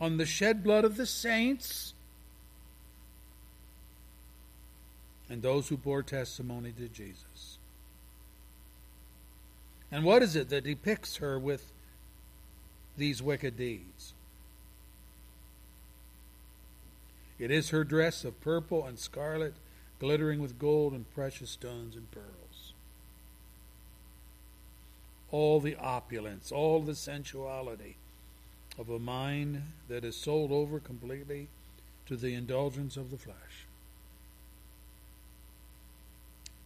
[0.00, 1.94] on the shed blood of the saints
[5.28, 7.58] and those who bore testimony to Jesus.
[9.90, 11.72] And what is it that depicts her with
[12.96, 14.12] these wicked deeds?
[17.38, 19.54] It is her dress of purple and scarlet,
[19.98, 22.43] glittering with gold and precious stones and pearls.
[25.34, 27.96] All the opulence, all the sensuality
[28.78, 31.48] of a mind that is sold over completely
[32.06, 33.66] to the indulgence of the flesh.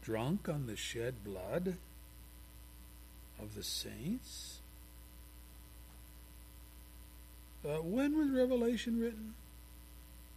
[0.03, 1.77] Drunk on the shed blood
[3.41, 4.59] of the saints?
[7.65, 9.33] Uh, when was Revelation written?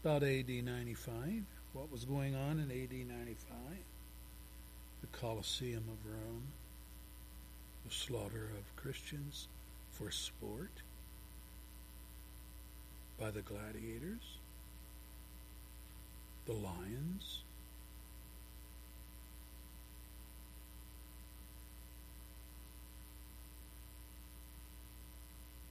[0.04, 1.44] about AD 95.
[1.74, 3.58] What was going on in AD 95?
[5.02, 6.48] The Colosseum of Rome,
[7.92, 9.48] slaughter of Christians
[9.92, 10.72] for sport
[13.20, 14.38] by the gladiators,
[16.46, 17.44] the lions.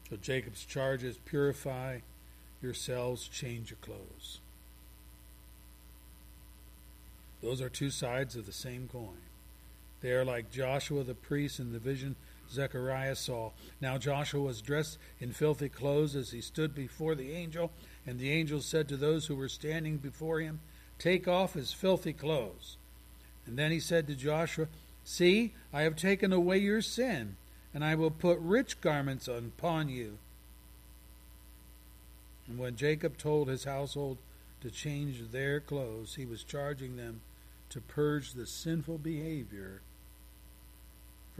[0.09, 2.01] So Jacob's charge is purify
[2.62, 4.41] yourselves, change your clothes.
[7.43, 9.30] Those are two sides of the same coin.
[10.01, 12.16] They are like Joshua the priest in the vision
[12.51, 13.51] Zechariah saw.
[13.80, 17.70] Now Joshua was dressed in filthy clothes as he stood before the angel,
[18.07, 20.61] and the angel said to those who were standing before him,
[20.98, 22.76] Take off his filthy clothes.
[23.46, 24.66] And then he said to Joshua,
[25.05, 27.36] See, I have taken away your sin,
[27.72, 30.18] and I will put rich garments upon you.
[32.48, 34.18] And when Jacob told his household
[34.61, 37.20] to change their clothes, he was charging them
[37.70, 39.80] to purge the sinful behavior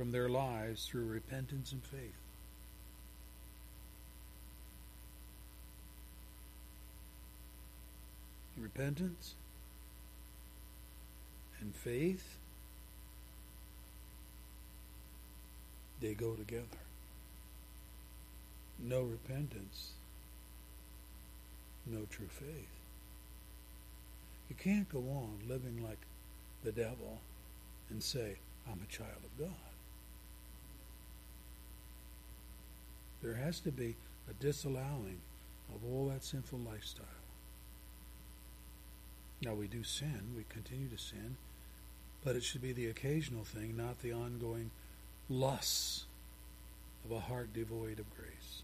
[0.01, 2.17] from their lives through repentance and faith.
[8.57, 9.35] Repentance
[11.61, 12.39] and faith,
[16.01, 16.65] they go together.
[18.79, 19.91] No repentance,
[21.87, 22.71] no true faith.
[24.49, 26.01] You can't go on living like
[26.65, 27.21] the devil
[27.91, 29.70] and say, I'm a child of God.
[33.23, 33.97] There has to be
[34.29, 35.21] a disallowing
[35.75, 37.07] of all that sinful lifestyle.
[39.43, 41.37] Now, we do sin, we continue to sin,
[42.25, 44.71] but it should be the occasional thing, not the ongoing
[45.29, 46.05] lusts
[47.05, 48.63] of a heart devoid of grace.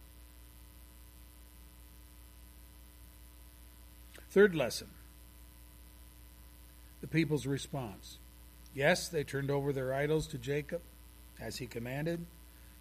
[4.31, 4.89] Third lesson
[7.01, 8.19] the people's response.
[8.75, 10.83] Yes, they turned over their idols to Jacob
[11.41, 12.27] as he commanded,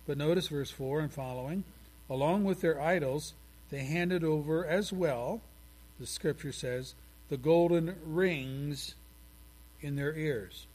[0.08, 1.64] but notice verse 4 and following.
[2.10, 3.34] Along with their idols,
[3.72, 5.42] they handed over as well,
[6.00, 6.94] the scripture says,
[7.30, 8.94] the golden rings
[9.82, 10.68] in their ears.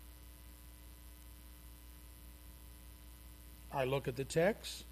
[3.72, 4.84] I look at the text,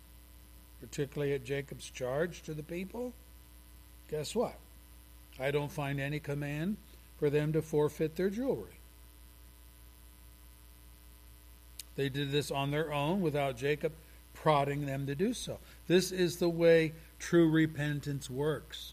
[0.80, 3.12] particularly at Jacob's charge to the people.
[4.08, 4.54] Guess what?
[5.40, 6.76] I don't find any command
[7.18, 8.78] for them to forfeit their jewelry.
[11.96, 13.92] They did this on their own without Jacob
[14.42, 15.58] prodding them to do so.
[15.86, 18.92] This is the way true repentance works.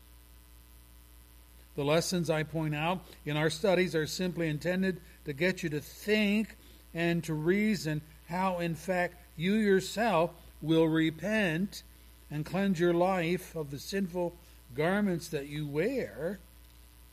[1.75, 5.81] The lessons I point out in our studies are simply intended to get you to
[5.81, 6.55] think
[6.93, 10.31] and to reason how, in fact, you yourself
[10.61, 11.83] will repent
[12.31, 14.33] and cleanse your life of the sinful
[14.73, 16.39] garments that you wear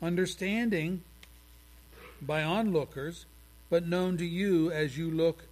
[0.01, 1.03] understanding
[2.21, 3.27] by onlookers,
[3.69, 5.45] but known to you as you look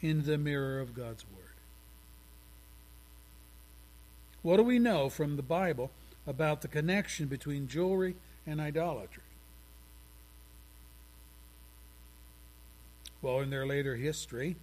[0.00, 1.41] in the mirror of God's Word.
[4.42, 5.90] What do we know from the Bible
[6.26, 8.16] about the connection between jewelry
[8.46, 9.22] and idolatry?
[13.20, 14.56] Well, in their later history,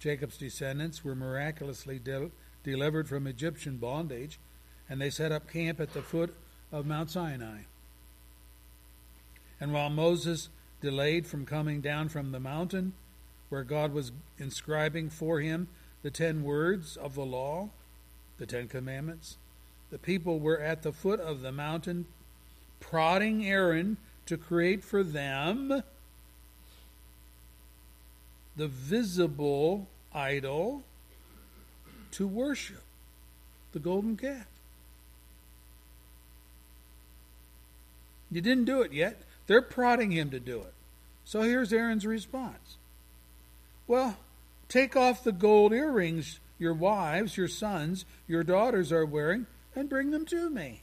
[0.00, 2.32] Jacob's descendants were miraculously de-
[2.64, 4.40] delivered from Egyptian bondage,
[4.88, 6.34] and they set up camp at the foot
[6.72, 7.60] of Mount Sinai.
[9.60, 10.48] And while Moses
[10.80, 12.94] delayed from coming down from the mountain,
[13.48, 15.68] where God was inscribing for him
[16.02, 17.68] the ten words of the law,
[18.40, 19.36] the Ten Commandments,
[19.90, 22.06] the people were at the foot of the mountain
[22.80, 25.82] prodding Aaron to create for them
[28.56, 30.82] the visible idol
[32.12, 32.82] to worship
[33.72, 34.46] the golden calf.
[38.30, 39.20] You didn't do it yet.
[39.48, 40.72] They're prodding him to do it.
[41.26, 42.78] So here's Aaron's response
[43.86, 44.16] Well,
[44.68, 50.12] take off the gold earrings your wives, your sons, your daughters are wearing, and bring
[50.12, 50.82] them to me.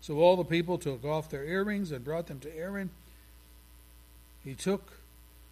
[0.00, 2.88] So all the people took off their earrings and brought them to Aaron.
[4.42, 4.92] He took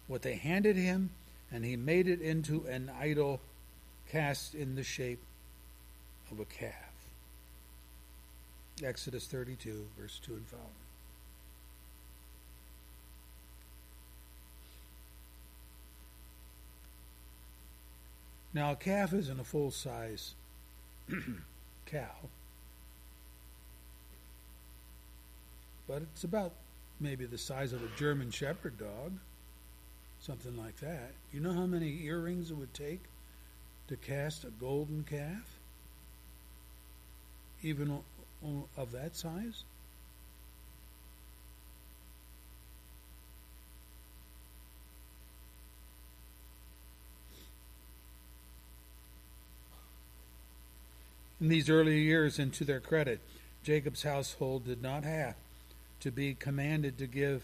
[0.07, 1.11] what they handed him
[1.51, 3.39] and he made it into an idol
[4.09, 5.21] cast in the shape
[6.31, 6.73] of a calf.
[8.83, 10.86] Exodus 32, verse 2 and following.
[18.57, 20.33] Now, a calf isn't a full size
[21.85, 22.15] cow,
[25.87, 26.53] but it's about
[26.99, 29.13] maybe the size of a German Shepherd dog,
[30.21, 31.11] something like that.
[31.31, 33.01] You know how many earrings it would take
[33.89, 35.59] to cast a golden calf?
[37.61, 37.99] Even
[38.75, 39.65] of that size?
[51.39, 53.19] In these early years, and to their credit,
[53.63, 55.35] Jacob's household did not have
[55.99, 57.43] to be commanded to give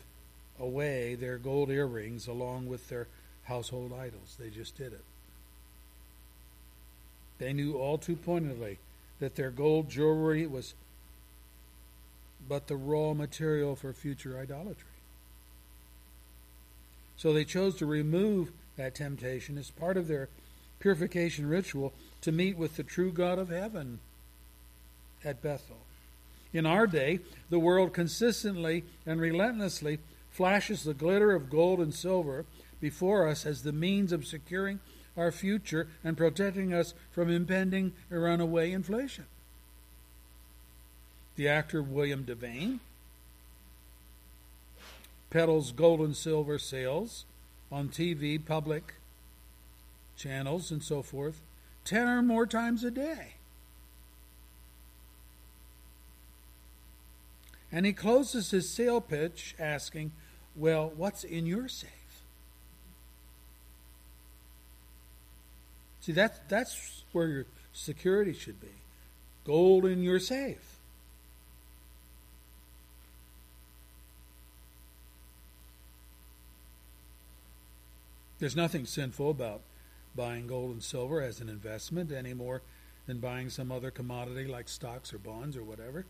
[0.60, 3.08] away their gold earrings along with their
[3.44, 4.36] household idols.
[4.40, 5.04] They just did it.
[7.40, 8.80] They knew all too pointedly
[9.20, 10.74] that their gold jewelry was
[12.48, 14.84] but the raw material for future idolatry.
[17.18, 20.30] So they chose to remove that temptation as part of their
[20.80, 24.00] purification ritual to meet with the true God of heaven
[25.26, 25.78] at Bethel.
[26.54, 27.20] In our day,
[27.50, 30.00] the world consistently and relentlessly
[30.32, 32.46] flashes the glitter of gold and silver
[32.80, 34.80] before us as the means of securing
[35.18, 39.26] our future and protecting us from impending runaway inflation.
[41.36, 42.80] The actor William Devane
[45.30, 47.26] peddles gold and silver sales
[47.72, 48.94] on TV, public
[50.16, 51.42] channels, and so forth,
[51.86, 53.36] ten or more times a day.
[57.72, 60.12] And he closes his sale pitch asking,
[60.56, 61.90] Well, what's in your safe?
[66.02, 68.68] See, that's, that's where your security should be
[69.46, 70.78] gold in your safe.
[78.40, 79.62] There's nothing sinful about
[80.16, 82.62] buying gold and silver as an investment any more
[83.08, 86.06] than buying some other commodity like stocks or bonds or whatever.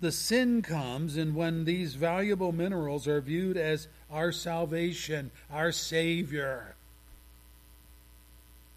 [0.00, 6.74] The sin comes in when these valuable minerals are viewed as our salvation, our Savior.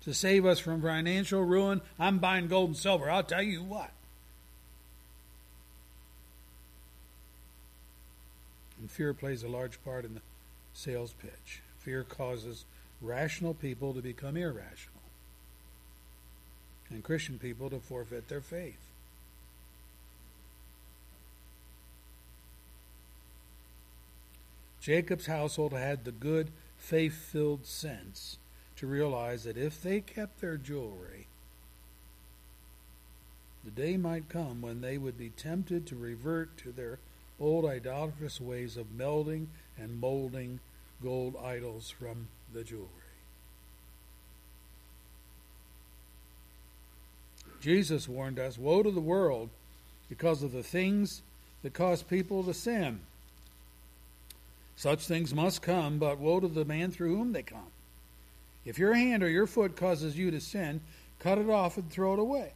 [0.03, 3.09] To save us from financial ruin, I'm buying gold and silver.
[3.09, 3.89] I'll tell you what.
[8.79, 10.21] And fear plays a large part in the
[10.75, 11.61] sales pitch.
[11.79, 12.65] Fear causes
[13.01, 15.01] rational people to become irrational,
[16.89, 18.79] and Christian people to forfeit their faith.
[24.81, 28.37] Jacob's household had the good, faith filled sense
[28.75, 31.25] to realize that if they kept their jewelry,
[33.63, 36.99] the day might come when they would be tempted to revert to their
[37.39, 40.59] old idolatrous ways of melding and molding
[41.03, 42.89] gold idols from the jewelry.
[47.61, 49.49] Jesus warned us Woe to the world
[50.09, 51.21] because of the things
[51.63, 52.99] that cause people to sin.
[54.75, 57.71] Such things must come, but woe to the man through whom they come.
[58.65, 60.81] If your hand or your foot causes you to sin,
[61.19, 62.51] cut it off and throw it away.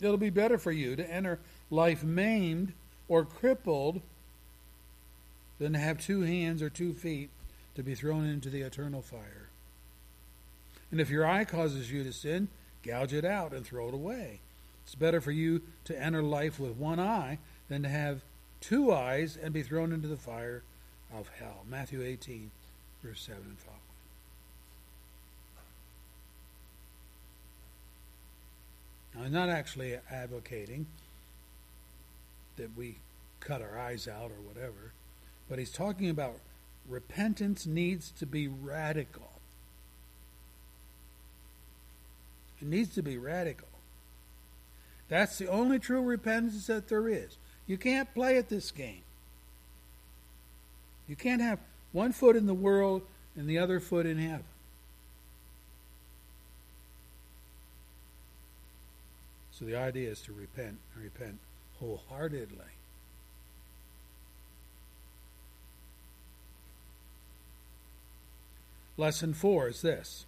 [0.00, 1.38] It'll be better for you to enter
[1.70, 2.72] life maimed
[3.08, 4.00] or crippled
[5.58, 7.30] than to have two hands or two feet
[7.74, 9.48] to be thrown into the eternal fire.
[10.90, 12.48] And if your eye causes you to sin,
[12.82, 14.40] gouge it out and throw it away.
[14.84, 18.22] It's better for you to enter life with one eye than to have
[18.60, 20.62] two eyes and be thrown into the fire
[21.14, 21.64] of hell.
[21.68, 22.50] Matthew 18,
[23.02, 23.78] verse 7 and following.
[29.14, 30.86] Now, I'm not actually advocating
[32.56, 32.96] that we
[33.40, 34.92] cut our eyes out or whatever,
[35.48, 36.36] but he's talking about
[36.88, 39.30] repentance needs to be radical.
[42.60, 43.68] It needs to be radical.
[45.08, 47.36] That's the only true repentance that there is.
[47.66, 49.02] You can't play at this game.
[51.08, 51.58] You can't have
[51.92, 53.02] one foot in the world
[53.36, 54.44] and the other foot in heaven.
[59.52, 61.38] So the idea is to repent and repent
[61.78, 62.64] wholeheartedly.
[68.96, 70.26] Lesson four is this.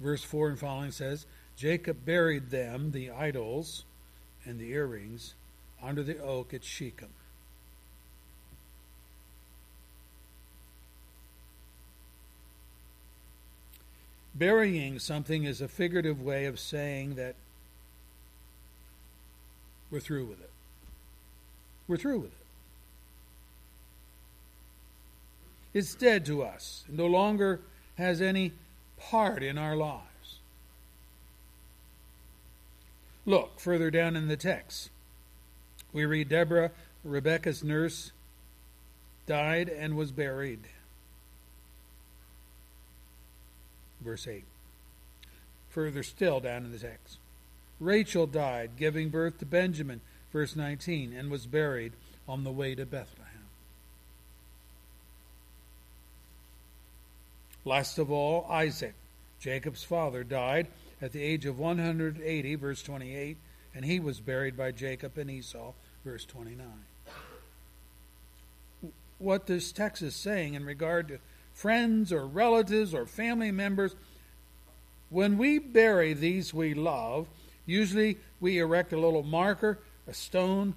[0.00, 3.84] Verse 4 and following says Jacob buried them, the idols
[4.44, 5.34] and the earrings,
[5.82, 7.08] under the oak at Shechem.
[14.34, 17.34] Burying something is a figurative way of saying that
[19.90, 20.50] we're through with it.
[21.88, 22.37] We're through with it.
[25.74, 27.60] It's dead to us and no longer
[27.96, 28.52] has any
[28.98, 30.38] part in our lives.
[33.26, 34.90] Look further down in the text.
[35.92, 36.70] We read Deborah,
[37.04, 38.12] Rebecca's nurse,
[39.26, 40.60] died and was buried.
[44.00, 44.44] Verse 8.
[45.70, 47.18] Further still down in the text.
[47.80, 50.00] Rachel died, giving birth to Benjamin,
[50.32, 51.92] verse 19, and was buried
[52.26, 53.27] on the way to Bethlehem.
[57.64, 58.94] Last of all, Isaac,
[59.40, 60.68] Jacob's father died
[61.00, 63.36] at the age of 180, verse 28,
[63.74, 65.72] and he was buried by Jacob and Esau,
[66.04, 66.66] verse 29.
[69.18, 71.18] What this text is saying in regard to
[71.52, 73.94] friends or relatives or family members,
[75.10, 77.26] when we bury these we love,
[77.66, 80.74] usually we erect a little marker, a stone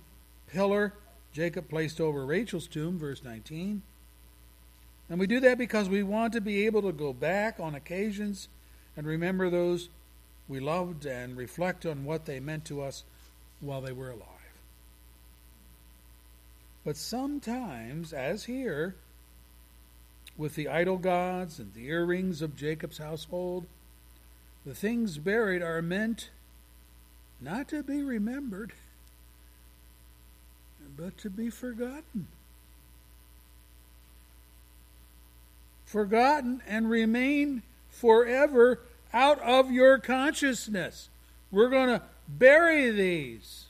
[0.48, 0.94] pillar,
[1.34, 3.82] Jacob placed over Rachel's tomb, verse 19.
[5.12, 8.48] And we do that because we want to be able to go back on occasions
[8.96, 9.90] and remember those
[10.48, 13.04] we loved and reflect on what they meant to us
[13.60, 14.26] while they were alive.
[16.86, 18.96] But sometimes, as here,
[20.38, 23.66] with the idol gods and the earrings of Jacob's household,
[24.66, 26.30] the things buried are meant
[27.42, 28.72] not to be remembered,
[30.96, 32.28] but to be forgotten.
[35.92, 38.80] Forgotten and remain forever
[39.14, 41.10] out of your consciousness.
[41.52, 43.66] We're going to bury these.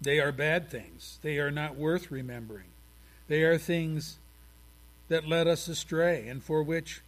[0.00, 1.20] They are bad things.
[1.22, 2.72] They are not worth remembering.
[3.28, 4.16] They are things
[5.06, 7.00] that led us astray and for which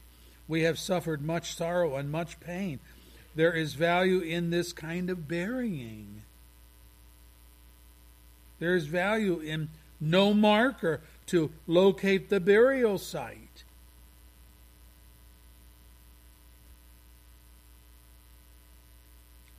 [0.46, 2.78] we have suffered much sorrow and much pain.
[3.34, 6.22] There is value in this kind of burying.
[8.58, 9.68] There is value in
[10.00, 13.64] no marker to locate the burial site.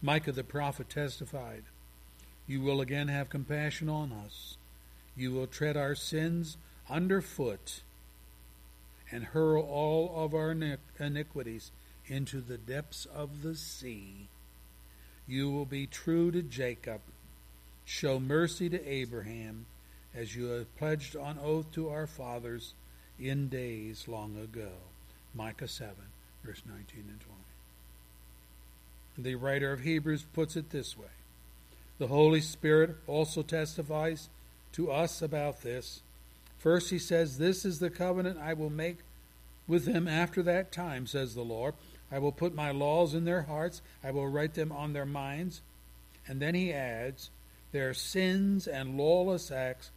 [0.01, 1.63] Micah the prophet testified,
[2.47, 4.57] You will again have compassion on us.
[5.15, 6.57] You will tread our sins
[6.89, 7.81] underfoot
[9.11, 10.55] and hurl all of our
[10.99, 11.71] iniquities
[12.07, 14.27] into the depths of the sea.
[15.27, 17.01] You will be true to Jacob,
[17.89, 19.65] show mercy to Abraham,
[20.13, 22.75] as you have pledged on oath to our fathers
[23.19, 24.69] in days long ago.
[25.33, 25.95] Micah 7,
[26.45, 27.39] verse 19 and 20.
[29.17, 31.07] The writer of Hebrews puts it this way
[31.97, 34.29] The Holy Spirit also testifies
[34.73, 36.01] to us about this.
[36.59, 38.97] First, he says, This is the covenant I will make
[39.67, 41.73] with them after that time, says the Lord.
[42.11, 45.61] I will put my laws in their hearts, I will write them on their minds.
[46.27, 47.31] And then he adds,
[47.71, 49.91] Their sins and lawless acts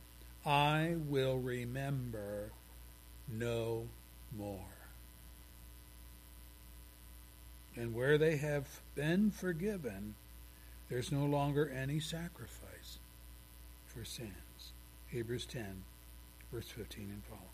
[0.44, 2.50] I will remember
[3.28, 3.86] no
[4.36, 4.58] more.
[7.76, 10.14] And where they have been forgiven,
[10.90, 12.98] there's no longer any sacrifice
[13.86, 14.72] for sins.
[15.08, 15.84] Hebrews 10,
[16.52, 17.46] verse 15 and following.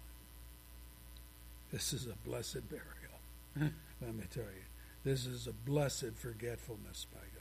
[1.70, 3.72] This is a blessed burial.
[4.00, 4.64] Let me tell you.
[5.04, 7.37] This is a blessed forgetfulness by God.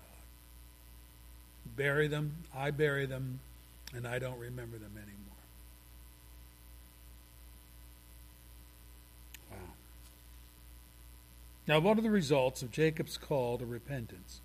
[1.76, 3.40] Bury them, I bury them,
[3.96, 5.14] and I don't remember them anymore.
[9.52, 9.74] Wow.
[11.68, 14.42] Now, what are the results of Jacob's call to repentance?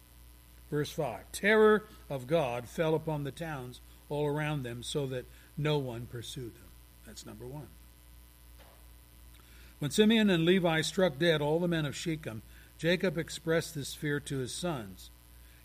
[0.70, 5.78] Verse 5 Terror of God fell upon the towns all around them so that no
[5.78, 6.68] one pursued them.
[7.06, 7.68] That's number one.
[9.78, 12.42] When Simeon and Levi struck dead all the men of Shechem,
[12.78, 15.10] Jacob expressed this fear to his sons.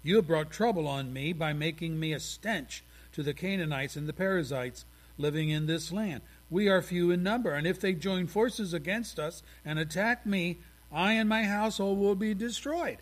[0.04, 2.84] You have brought trouble on me by making me a stench
[3.14, 4.86] to the Canaanites and the Perizzites
[5.18, 6.22] living in this land.
[6.50, 10.58] We are few in number, and if they join forces against us and attack me,
[10.92, 13.00] I and my household will be destroyed.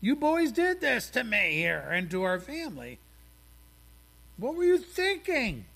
[0.00, 2.98] You boys did this to me here and to our family.
[4.36, 5.66] What were you thinking?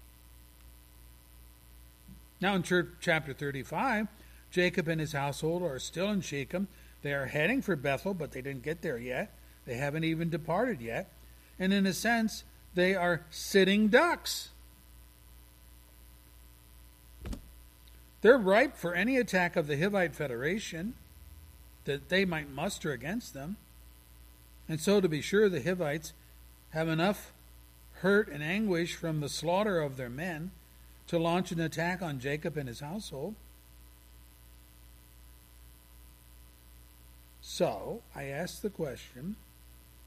[2.41, 2.65] Now, in
[3.01, 4.09] chapter 35,
[4.51, 6.69] Jacob and his household are still in Shechem.
[7.03, 9.33] They are heading for Bethel, but they didn't get there yet.
[9.71, 11.09] They haven't even departed yet.
[11.57, 12.43] And in a sense,
[12.75, 14.49] they are sitting ducks.
[18.21, 20.95] They're ripe for any attack of the Hivite Federation
[21.85, 23.59] that they might muster against them.
[24.69, 26.15] And so, to be sure, the Hivites
[26.71, 27.31] have enough
[28.01, 30.51] hurt and anguish from the slaughter of their men
[31.07, 33.37] to launch an attack on Jacob and his household.
[37.41, 39.37] So, I ask the question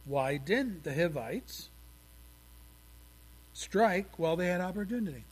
[0.06, 1.70] why didn't the Hivites
[3.54, 5.24] strike while they had opportunity?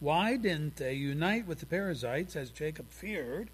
[0.00, 3.48] Why didn't they unite with the Perizzites, as Jacob feared,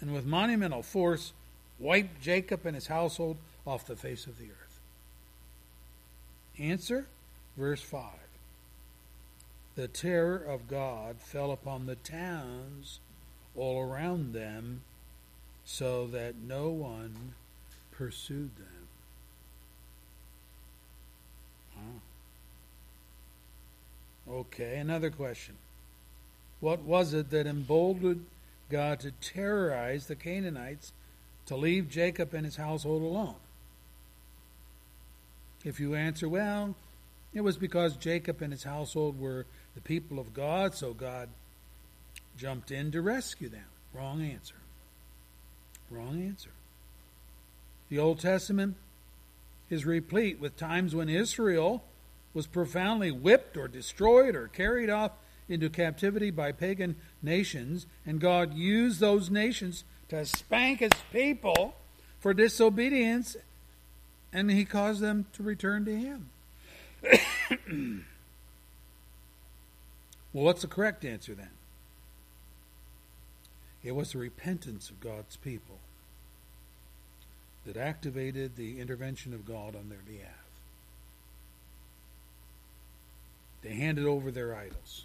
[0.00, 1.32] and with monumental force
[1.78, 4.80] wipe Jacob and his household off the face of the earth?
[6.58, 7.06] Answer,
[7.56, 8.04] verse 5.
[9.74, 13.00] The terror of God fell upon the towns
[13.56, 14.82] all around them,
[15.72, 17.14] so that no one
[17.92, 18.88] pursued them.
[24.26, 24.34] Wow.
[24.40, 25.54] Okay, another question.
[26.58, 28.26] What was it that emboldened
[28.68, 30.92] God to terrorize the Canaanites
[31.46, 33.36] to leave Jacob and his household alone?
[35.64, 36.74] If you answer, well,
[37.32, 41.28] it was because Jacob and his household were the people of God, so God
[42.36, 43.66] jumped in to rescue them.
[43.94, 44.59] Wrong answer.
[45.90, 46.50] Wrong answer.
[47.88, 48.76] The Old Testament
[49.68, 51.82] is replete with times when Israel
[52.32, 55.12] was profoundly whipped or destroyed or carried off
[55.48, 61.74] into captivity by pagan nations, and God used those nations to spank his people
[62.20, 63.36] for disobedience,
[64.32, 66.30] and he caused them to return to him.
[70.32, 71.50] well, what's the correct answer then?
[73.82, 75.78] It was the repentance of God's people
[77.66, 80.32] that activated the intervention of God on their behalf.
[83.62, 85.04] They handed over their idols.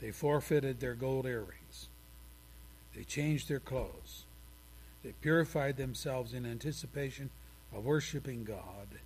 [0.00, 1.88] They forfeited their gold earrings.
[2.94, 4.24] They changed their clothes.
[5.02, 7.30] They purified themselves in anticipation
[7.74, 8.98] of worshiping God.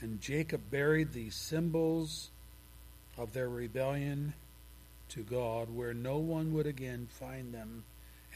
[0.00, 2.30] And Jacob buried the symbols
[3.16, 4.34] of their rebellion
[5.10, 7.84] to God where no one would again find them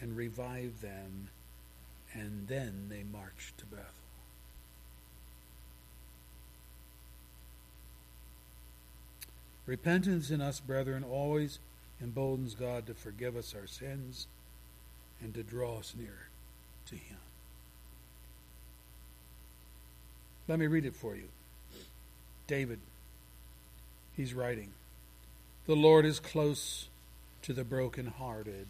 [0.01, 1.29] and revive them.
[2.13, 3.87] And then they marched to Bethel.
[9.67, 11.61] Repentance in us, brethren, always
[12.01, 14.27] emboldens God to forgive us our sins
[15.21, 16.29] and to draw us near
[16.87, 17.19] to Him.
[20.49, 21.29] Let me read it for you.
[22.49, 22.81] David,
[24.17, 24.73] he's writing,
[25.67, 26.89] The Lord is close
[27.43, 28.69] to the brokenhearted,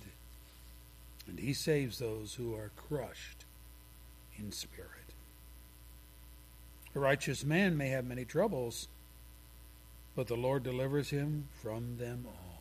[1.26, 3.44] and He saves those who are crushed
[4.38, 4.88] in spirit.
[6.94, 8.88] A righteous man may have many troubles
[10.16, 12.60] but the Lord delivers him from them all.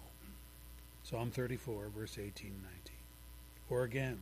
[1.03, 2.71] Psalm 34, verse 18 19.
[3.69, 4.19] Or again,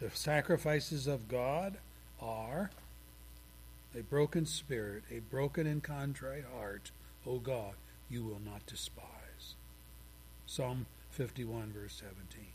[0.00, 1.76] the sacrifices of God
[2.20, 2.70] are
[3.96, 6.90] a broken spirit, a broken and contrite heart,
[7.26, 7.74] O God,
[8.10, 9.54] you will not despise.
[10.46, 12.46] Psalm 51, verse 17.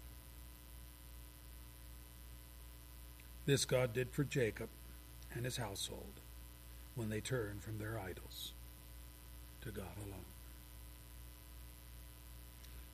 [3.46, 4.70] This God did for Jacob
[5.34, 6.22] and his household
[6.96, 8.54] when they turned from their idols
[9.62, 10.26] to God alone.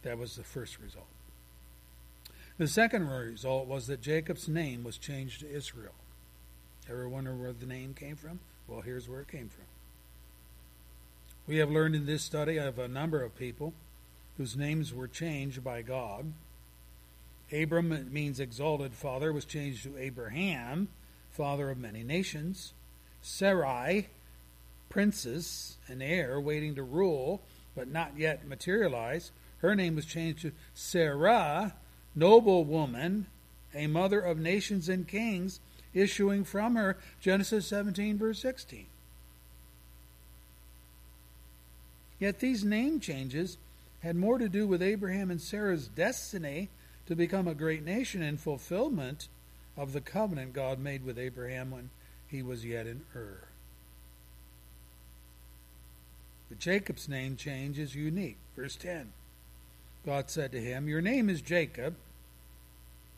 [0.04, 1.08] That was the first result.
[2.58, 5.96] The second result was that Jacob's name was changed to Israel.
[6.90, 8.40] Ever wonder where the name came from?
[8.68, 9.66] Well, here's where it came from.
[11.48, 13.74] We have learned in this study of a number of people
[14.38, 16.34] whose names were changed by God.
[17.54, 20.88] Abram means exalted father was changed to Abraham,
[21.32, 22.74] father of many nations.
[23.22, 24.08] Sarai
[24.90, 27.42] princess, an heir waiting to rule,
[27.76, 29.32] but not yet materialized.
[29.58, 31.76] Her name was changed to Sarah,
[32.16, 33.28] noble woman,
[33.74, 35.60] a mother of nations and kings,
[35.94, 36.98] issuing from her.
[37.22, 38.86] Genesis 17, verse 16.
[42.26, 43.56] Yet these name changes
[44.00, 46.70] had more to do with Abraham and Sarah's destiny
[47.06, 49.28] to become a great nation in fulfillment
[49.78, 51.92] of the covenant God made with Abraham when
[52.28, 53.44] he was yet in Ur.
[56.50, 58.38] But Jacob's name change is unique.
[58.56, 59.14] Verse 10
[60.04, 61.94] God said to him, Your name is Jacob,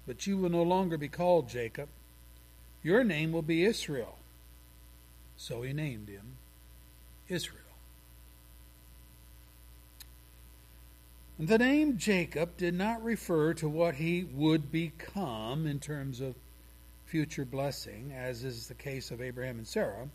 [0.06, 1.88] but you will no longer be called Jacob.
[2.84, 4.18] Your name will be Israel.
[5.38, 6.36] So he named him
[7.30, 7.66] Israel.
[11.39, 16.34] The name Jacob did not refer to what he would become in terms of
[17.05, 20.09] future blessing, as is the case of Abraham and Sarah.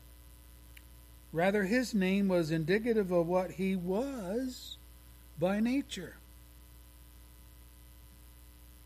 [1.32, 4.76] Rather, his name was indicative of what he was
[5.38, 6.16] by nature.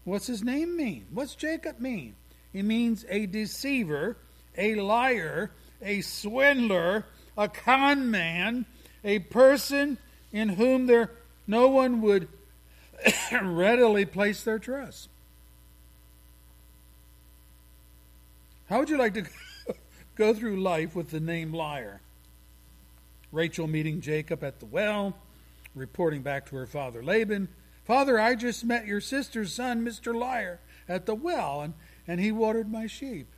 [0.04, 1.06] What's his name mean?
[1.10, 2.16] What's Jacob mean?
[2.52, 4.18] He means a deceiver,
[4.56, 5.50] a liar,
[5.80, 7.06] a swindler,
[7.36, 8.66] a con man,
[9.02, 9.98] a person
[10.32, 11.10] in whom there
[11.46, 12.28] no one would
[13.42, 15.08] readily place their trust.
[18.68, 19.24] How would you like to
[20.16, 22.00] go through life with the name liar?
[23.30, 25.16] Rachel meeting Jacob at the well,
[25.74, 27.48] reporting back to her father Laban,
[27.86, 30.12] Father, I just met your sister's son, Mr.
[30.12, 30.58] Liar,
[30.88, 31.74] at the well, and,
[32.08, 33.28] and he watered my sheep.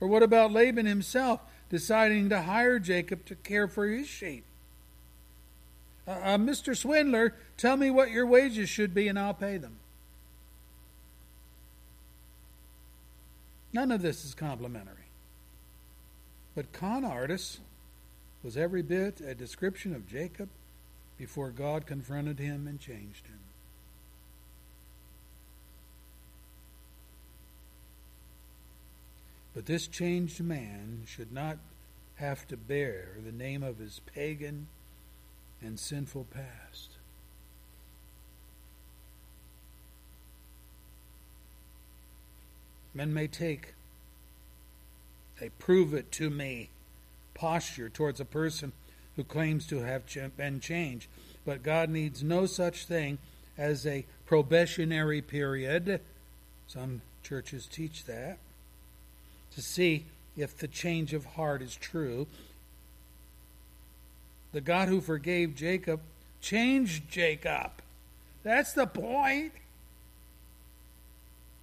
[0.00, 1.40] Or what about Laban himself
[1.72, 4.44] deciding to hire Jacob to care for his sheep?
[6.06, 6.76] Uh, uh, Mr.
[6.76, 9.78] Swindler, tell me what your wages should be and I'll pay them.
[13.72, 14.96] None of this is complimentary.
[16.54, 17.60] But con artist
[18.42, 20.50] was every bit a description of Jacob
[21.16, 23.38] before God confronted him and changed him.
[29.54, 31.58] But this changed man should not
[32.16, 34.68] have to bear the name of his pagan
[35.60, 36.90] and sinful past.
[42.94, 43.74] Men may take
[45.40, 46.68] a prove it to me
[47.34, 48.72] posture towards a person
[49.16, 50.04] who claims to have
[50.36, 51.08] been changed,
[51.44, 53.18] but God needs no such thing
[53.58, 56.00] as a probationary period.
[56.66, 58.38] Some churches teach that.
[59.54, 60.06] To see
[60.36, 62.26] if the change of heart is true.
[64.52, 66.00] The God who forgave Jacob
[66.40, 67.70] changed Jacob.
[68.42, 69.52] That's the point.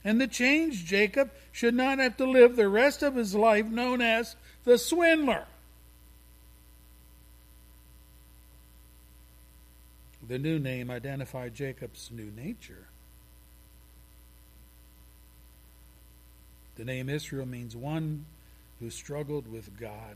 [0.04, 4.02] And the changed Jacob should not have to live the rest of his life known
[4.02, 5.46] as the swindler.
[10.28, 12.89] The new name identified Jacob's new nature.
[16.80, 18.26] The name Israel means one
[18.80, 20.16] who struggled with God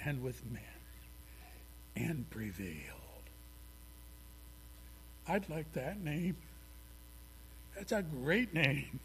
[0.00, 0.62] and with men
[1.96, 3.24] and prevailed.
[5.26, 6.36] I'd like that name.
[7.74, 9.00] That's a great name.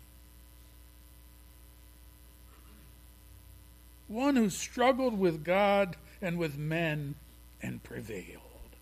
[4.07, 7.15] One who struggled with God and with men
[7.63, 8.75] and prevailed,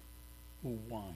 [0.62, 1.16] who won.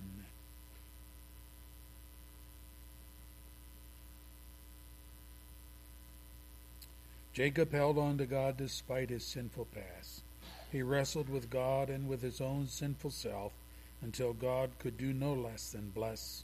[7.33, 10.23] Jacob held on to God despite his sinful past.
[10.71, 13.53] He wrestled with God and with his own sinful self
[14.01, 16.43] until God could do no less than bless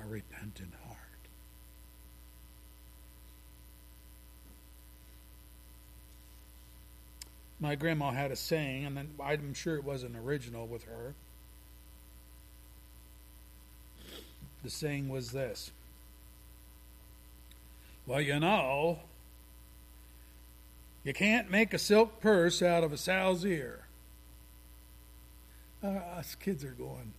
[0.00, 0.98] a repentant heart.
[7.58, 11.14] My grandma had a saying, and I'm sure it wasn't original with her.
[14.64, 15.70] The saying was this
[18.06, 18.98] Well, you know,
[21.04, 23.86] you can't make a silk purse out of a sow's ear.
[25.82, 27.12] Uh, us kids are going,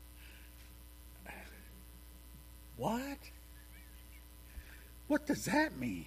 [2.77, 3.17] What?
[5.07, 6.05] What does that mean?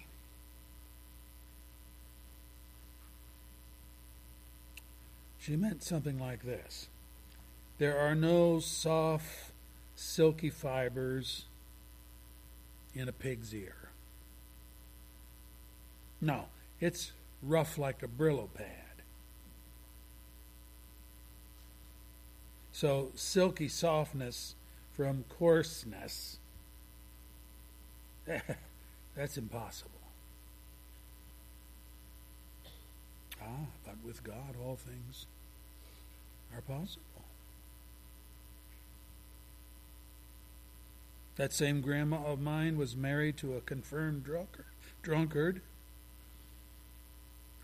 [5.39, 6.89] She meant something like this
[7.77, 9.51] There are no soft,
[9.95, 11.45] silky fibers
[12.93, 13.89] in a pig's ear.
[16.19, 16.45] No,
[16.81, 17.11] it's
[17.41, 18.67] rough like a Brillo pad.
[22.71, 24.55] So, silky softness
[24.93, 26.37] from coarseness,
[29.15, 29.91] that's impossible.
[33.41, 35.25] Ah, but with God, all things
[36.53, 37.03] are possible.
[41.35, 44.65] That same grandma of mine was married to a confirmed drunkard,
[45.03, 45.61] drunkard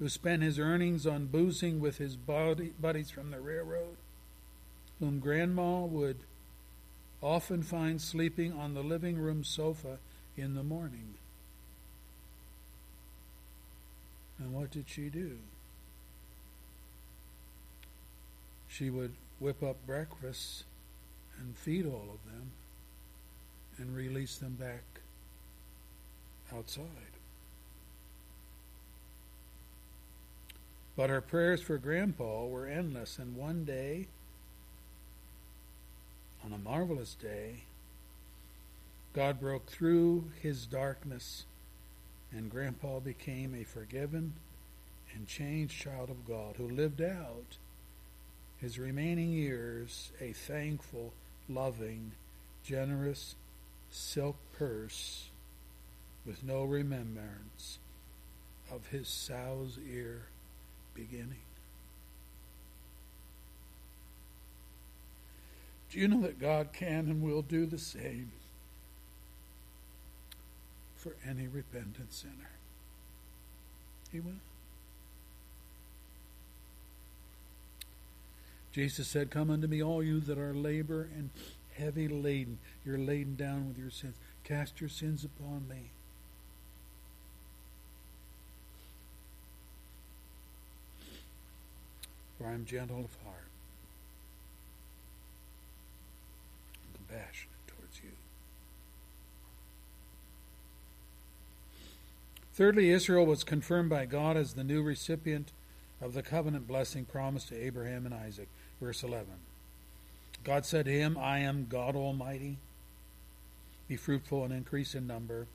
[0.03, 3.95] who spent his earnings on boozing with his buddies from the railroad,
[4.99, 6.17] whom Grandma would
[7.21, 9.99] often find sleeping on the living room sofa
[10.35, 11.13] in the morning.
[14.37, 15.37] And what did she do?
[18.67, 20.65] She would whip up breakfast
[21.39, 22.51] and feed all of them
[23.77, 24.83] and release them back
[26.53, 27.12] outside.
[30.95, 34.07] But her prayers for Grandpa were endless, and one day,
[36.45, 37.63] on a marvelous day,
[39.13, 41.45] God broke through his darkness,
[42.31, 44.33] and Grandpa became a forgiven
[45.15, 47.57] and changed child of God who lived out
[48.57, 51.13] his remaining years a thankful,
[51.49, 52.11] loving,
[52.63, 53.35] generous
[53.91, 55.29] silk purse
[56.25, 57.79] with no remembrance
[58.71, 60.23] of his sow's ear
[60.93, 61.43] beginning.
[65.91, 68.31] Do you know that God can and will do the same
[70.95, 72.49] for any repentant sinner?
[74.11, 74.33] He will.
[78.71, 81.29] Jesus said, Come unto me, all you that are labor and
[81.77, 82.57] heavy laden.
[82.83, 84.15] You're laden down with your sins.
[84.43, 85.91] Cast your sins upon me.
[92.37, 93.49] For I am gentle of heart
[96.83, 98.11] and compassionate towards you.
[102.53, 105.51] Thirdly, Israel was confirmed by God as the new recipient
[106.01, 108.47] of the covenant blessing promised to Abraham and Isaac.
[108.79, 109.27] Verse 11.
[110.43, 112.57] God said to him, I am God Almighty.
[113.87, 115.47] Be fruitful and increase in number.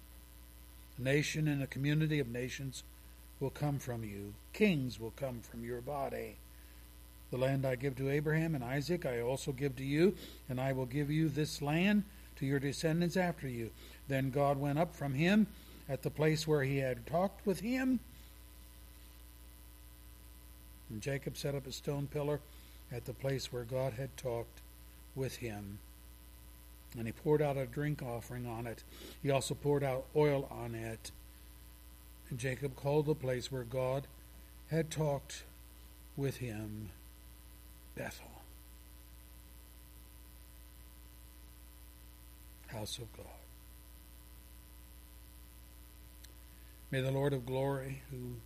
[0.99, 2.83] A nation and a community of nations
[3.39, 4.35] will come from you.
[4.53, 6.37] Kings will come from your body.
[7.31, 10.15] The land I give to Abraham and Isaac I also give to you,
[10.49, 12.05] and I will give you this land
[12.37, 13.71] to your descendants after you.
[14.09, 15.47] Then God went up from him
[15.89, 18.01] at the place where he had talked with him.
[20.89, 22.41] And Jacob set up a stone pillar
[22.91, 24.61] at the place where God had talked
[25.15, 25.79] with him.
[26.97, 28.83] And he poured out a drink offering on it.
[29.23, 31.11] He also poured out oil on it.
[32.31, 34.07] And Jacob called the place where God
[34.71, 35.43] had talked
[36.17, 36.89] with him
[37.99, 38.31] Bethel.
[42.69, 43.27] House of God.
[46.93, 48.37] May the Lord of glory, who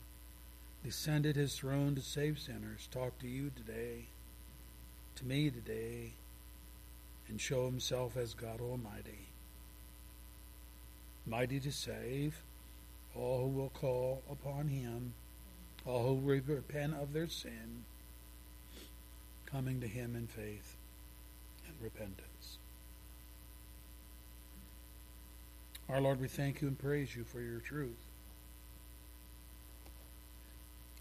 [0.82, 4.06] descended his throne to save sinners, talk to you today,
[5.16, 6.14] to me today,
[7.28, 9.28] and show himself as God Almighty,
[11.26, 12.42] mighty to save
[13.14, 15.12] all who will call upon him,
[15.84, 17.84] all who repent of their sin,
[19.52, 20.76] coming to him in faith
[21.66, 22.58] and repentance.
[25.88, 27.98] Our Lord, we thank you and praise you for your truth.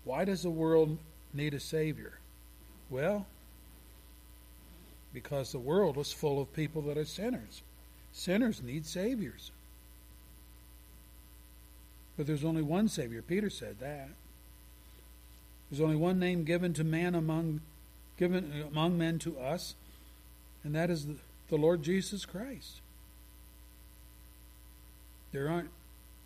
[0.03, 0.97] Why does the world
[1.33, 2.19] need a Savior?
[2.89, 3.25] Well,
[5.13, 7.61] because the world is full of people that are sinners.
[8.11, 9.51] Sinners need Saviors.
[12.17, 13.21] But there's only one Savior.
[13.21, 14.09] Peter said that.
[15.69, 17.61] There's only one name given to man among
[18.17, 19.75] given among men to us,
[20.63, 21.07] and that is
[21.49, 22.79] the, Lord Jesus Christ.
[25.31, 25.69] There aren't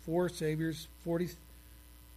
[0.04, 1.30] four saviors, forty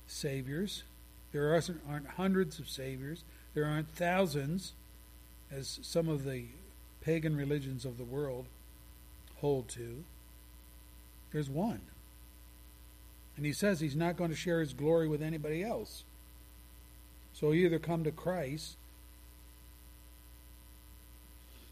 [0.07, 0.83] saviors.
[1.31, 3.23] There aren't hundreds of saviors.
[3.53, 4.73] There aren't thousands,
[5.51, 6.45] as some of the
[7.01, 8.45] pagan religions of the world
[9.37, 10.03] hold to.
[11.31, 11.81] There's one.
[13.37, 16.03] And he says he's not going to share his glory with anybody else.
[17.33, 18.75] So either come to Christ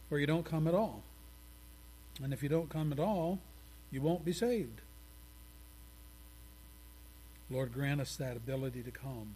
[0.10, 1.04] or you don't come at all.
[2.24, 3.40] And if you don't come at all,
[3.92, 4.82] you won't be saved.
[7.50, 9.36] Lord, grant us that ability to come.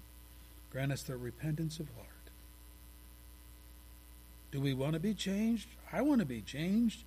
[0.72, 2.07] Grant us the repentance of heart.
[4.52, 5.68] Do we want to be changed?
[5.93, 7.03] I want to be changed.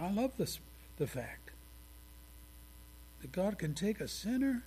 [0.00, 0.60] I love this
[0.96, 1.50] the fact
[3.20, 4.62] that God can take a sinner,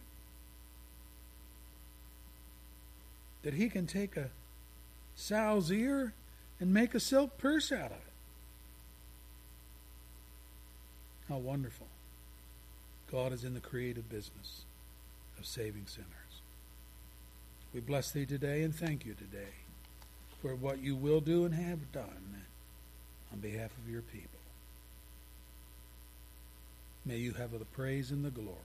[3.44, 4.30] that he can take a
[5.16, 6.14] sow's ear
[6.60, 8.14] and make a silk purse out of it.
[11.30, 11.88] How wonderful.
[13.12, 14.64] God is in the creative business
[15.38, 16.08] of saving sinners.
[17.74, 19.54] We bless thee today and thank you today
[20.42, 22.44] for what you will do and have done
[23.32, 24.30] on behalf of your people.
[27.06, 28.58] May you have the praise and the glory.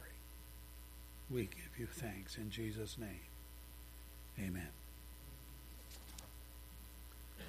[1.30, 3.20] We give you thanks in Jesus' name.
[4.38, 4.81] Amen.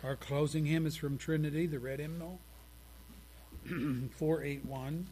[0.04, 2.42] Our closing hymn is from Trinity, the red hymnal,
[3.66, 5.08] 481.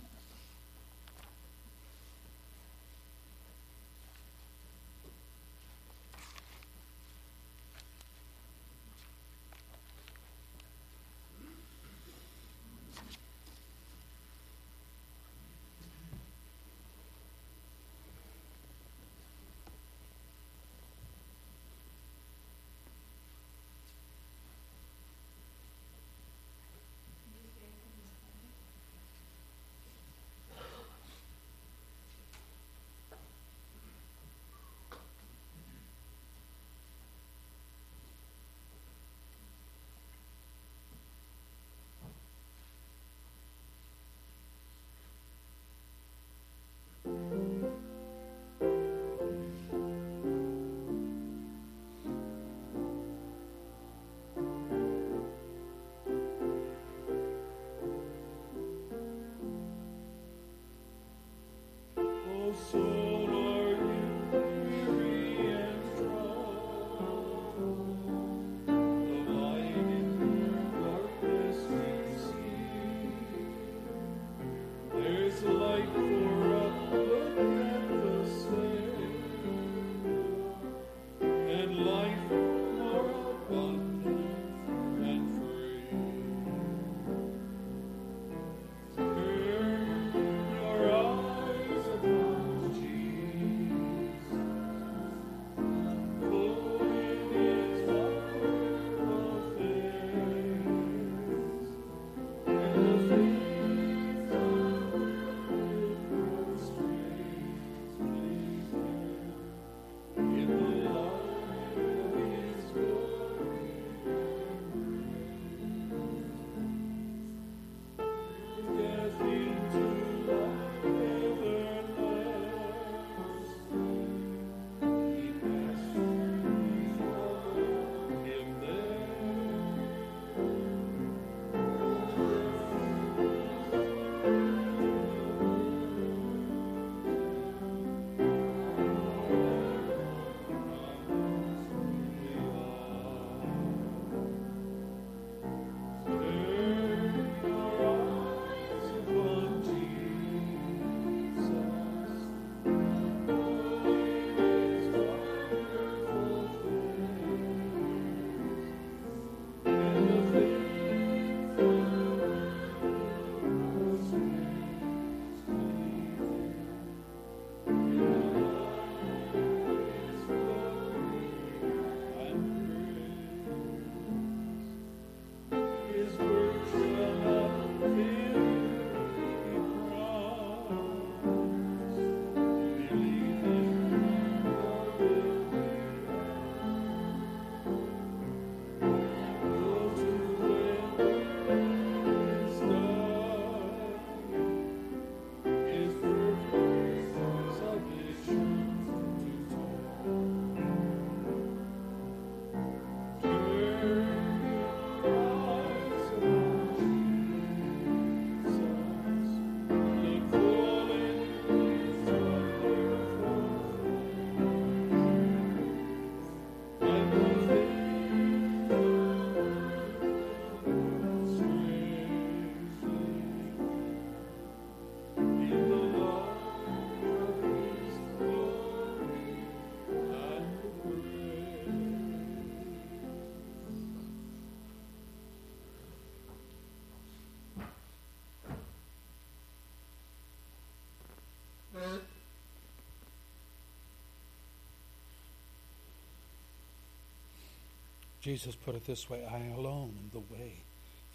[248.22, 250.54] Jesus put it this way I alone am the way,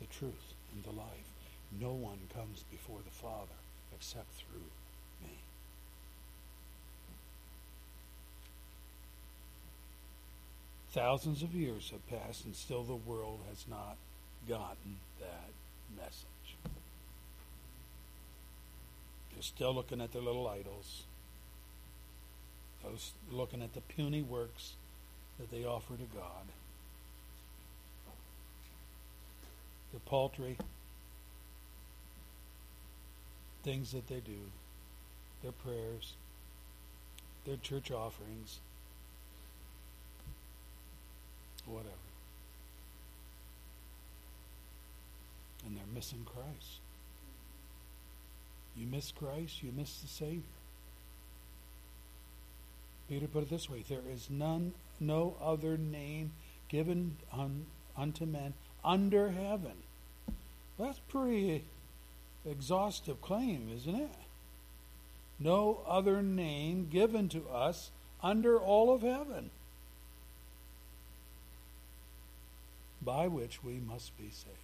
[0.01, 1.31] the truth, and the life.
[1.81, 3.55] No one comes before the Father
[3.95, 4.61] except through
[5.23, 5.39] me.
[10.93, 13.97] Thousands of years have passed, and still the world has not
[14.49, 15.51] gotten that
[15.97, 16.57] message.
[19.33, 21.03] They're still looking at their little idols,
[22.83, 24.73] those looking at the puny works
[25.39, 26.47] that they offer to God.
[29.93, 30.59] The paltry
[33.67, 34.39] things that they do,
[35.43, 36.15] their prayers,
[37.45, 38.61] their church offerings,
[41.67, 41.91] whatever.
[45.67, 46.79] And they're missing Christ.
[48.77, 50.43] You miss Christ, you miss the Savior.
[53.09, 56.33] Peter put it this way there is none, no other name
[56.69, 58.55] given un, unto men
[58.87, 59.73] under heaven.
[60.79, 61.65] That's pretty
[62.49, 64.11] exhaustive claim, isn't it?
[65.39, 67.91] No other name given to us
[68.23, 69.51] under all of heaven
[73.03, 74.57] by which we must be saved.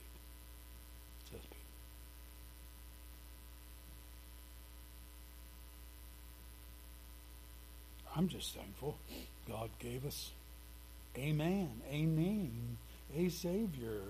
[8.15, 8.97] I'm just thankful
[9.49, 10.33] God gave us
[11.17, 12.79] a man, a name,
[13.17, 14.01] a Savior.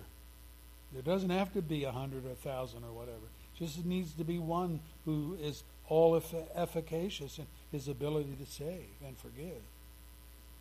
[0.92, 3.18] There doesn't have to be a hundred or a thousand or whatever.
[3.58, 6.20] Just needs to be one who is all
[6.54, 9.62] efficacious in his ability to save and forgive.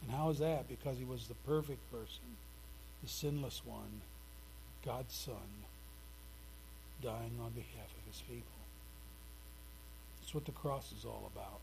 [0.01, 0.67] And how is that?
[0.67, 2.37] Because he was the perfect person,
[3.03, 4.01] the sinless one,
[4.85, 5.35] God's Son,
[7.01, 8.45] dying on behalf of his people.
[10.19, 11.59] That's what the cross is all about.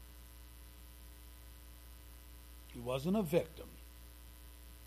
[2.73, 3.67] He wasn't a victim.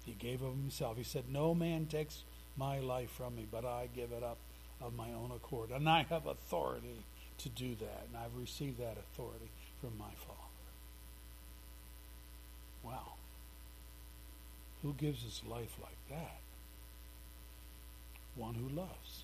[0.06, 0.98] He gave of himself.
[0.98, 2.24] He said, No man takes
[2.58, 4.38] my life from me, but I give it up
[4.82, 5.70] of my own accord.
[5.70, 7.04] And I have authority
[7.40, 8.08] to do that.
[8.08, 9.50] And I've received that authority
[9.80, 10.38] from my Father.
[12.84, 13.14] Wow.
[14.82, 16.40] Who gives his life like that?
[18.36, 19.24] One who loves.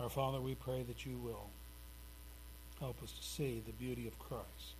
[0.00, 1.50] Our Father, we pray that you will
[2.80, 4.74] help us to see the beauty of Christ.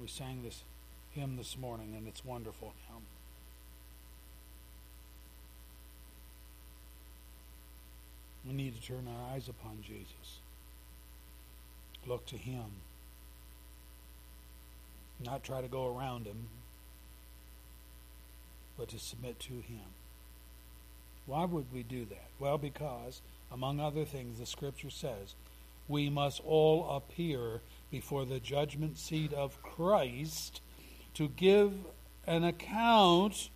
[0.00, 0.62] We sang this
[1.10, 3.02] hymn this morning, and it's wonderful hymn.
[8.46, 10.38] We need to turn our eyes upon Jesus.
[12.06, 12.64] Look to Him.
[15.22, 16.48] Not try to go around Him,
[18.78, 19.92] but to submit to Him.
[21.26, 22.28] Why would we do that?
[22.38, 23.20] Well, because,
[23.52, 25.34] among other things, the Scripture says
[25.88, 30.60] we must all appear before the judgment seat of Christ
[31.14, 31.72] to give
[32.26, 33.48] an account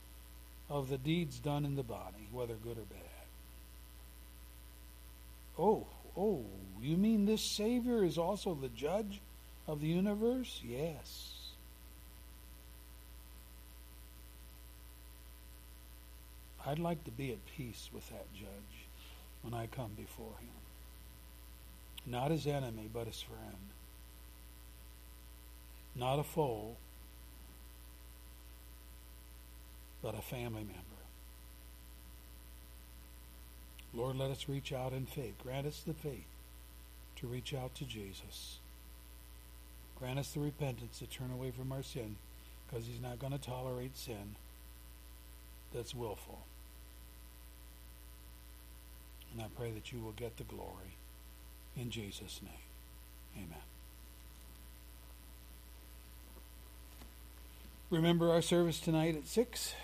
[0.70, 2.98] of the deeds done in the body, whether good or bad.
[5.58, 5.86] Oh,
[6.16, 6.44] oh,
[6.80, 9.20] you mean this Savior is also the judge
[9.68, 10.60] of the universe?
[10.64, 11.34] Yes.
[16.66, 18.86] I'd like to be at peace with that judge
[19.42, 20.48] when I come before him.
[22.06, 23.56] Not his enemy, but his friend.
[25.94, 26.76] Not a foe,
[30.02, 30.82] but a family member.
[33.94, 35.34] Lord, let us reach out in faith.
[35.42, 36.24] Grant us the faith
[37.16, 38.58] to reach out to Jesus.
[39.98, 42.16] Grant us the repentance to turn away from our sin
[42.66, 44.34] because he's not going to tolerate sin
[45.74, 46.40] that's willful.
[49.32, 50.96] And I pray that you will get the glory.
[51.76, 52.52] In Jesus' name,
[53.36, 53.62] amen.
[57.92, 59.74] Remember our service tonight at 6?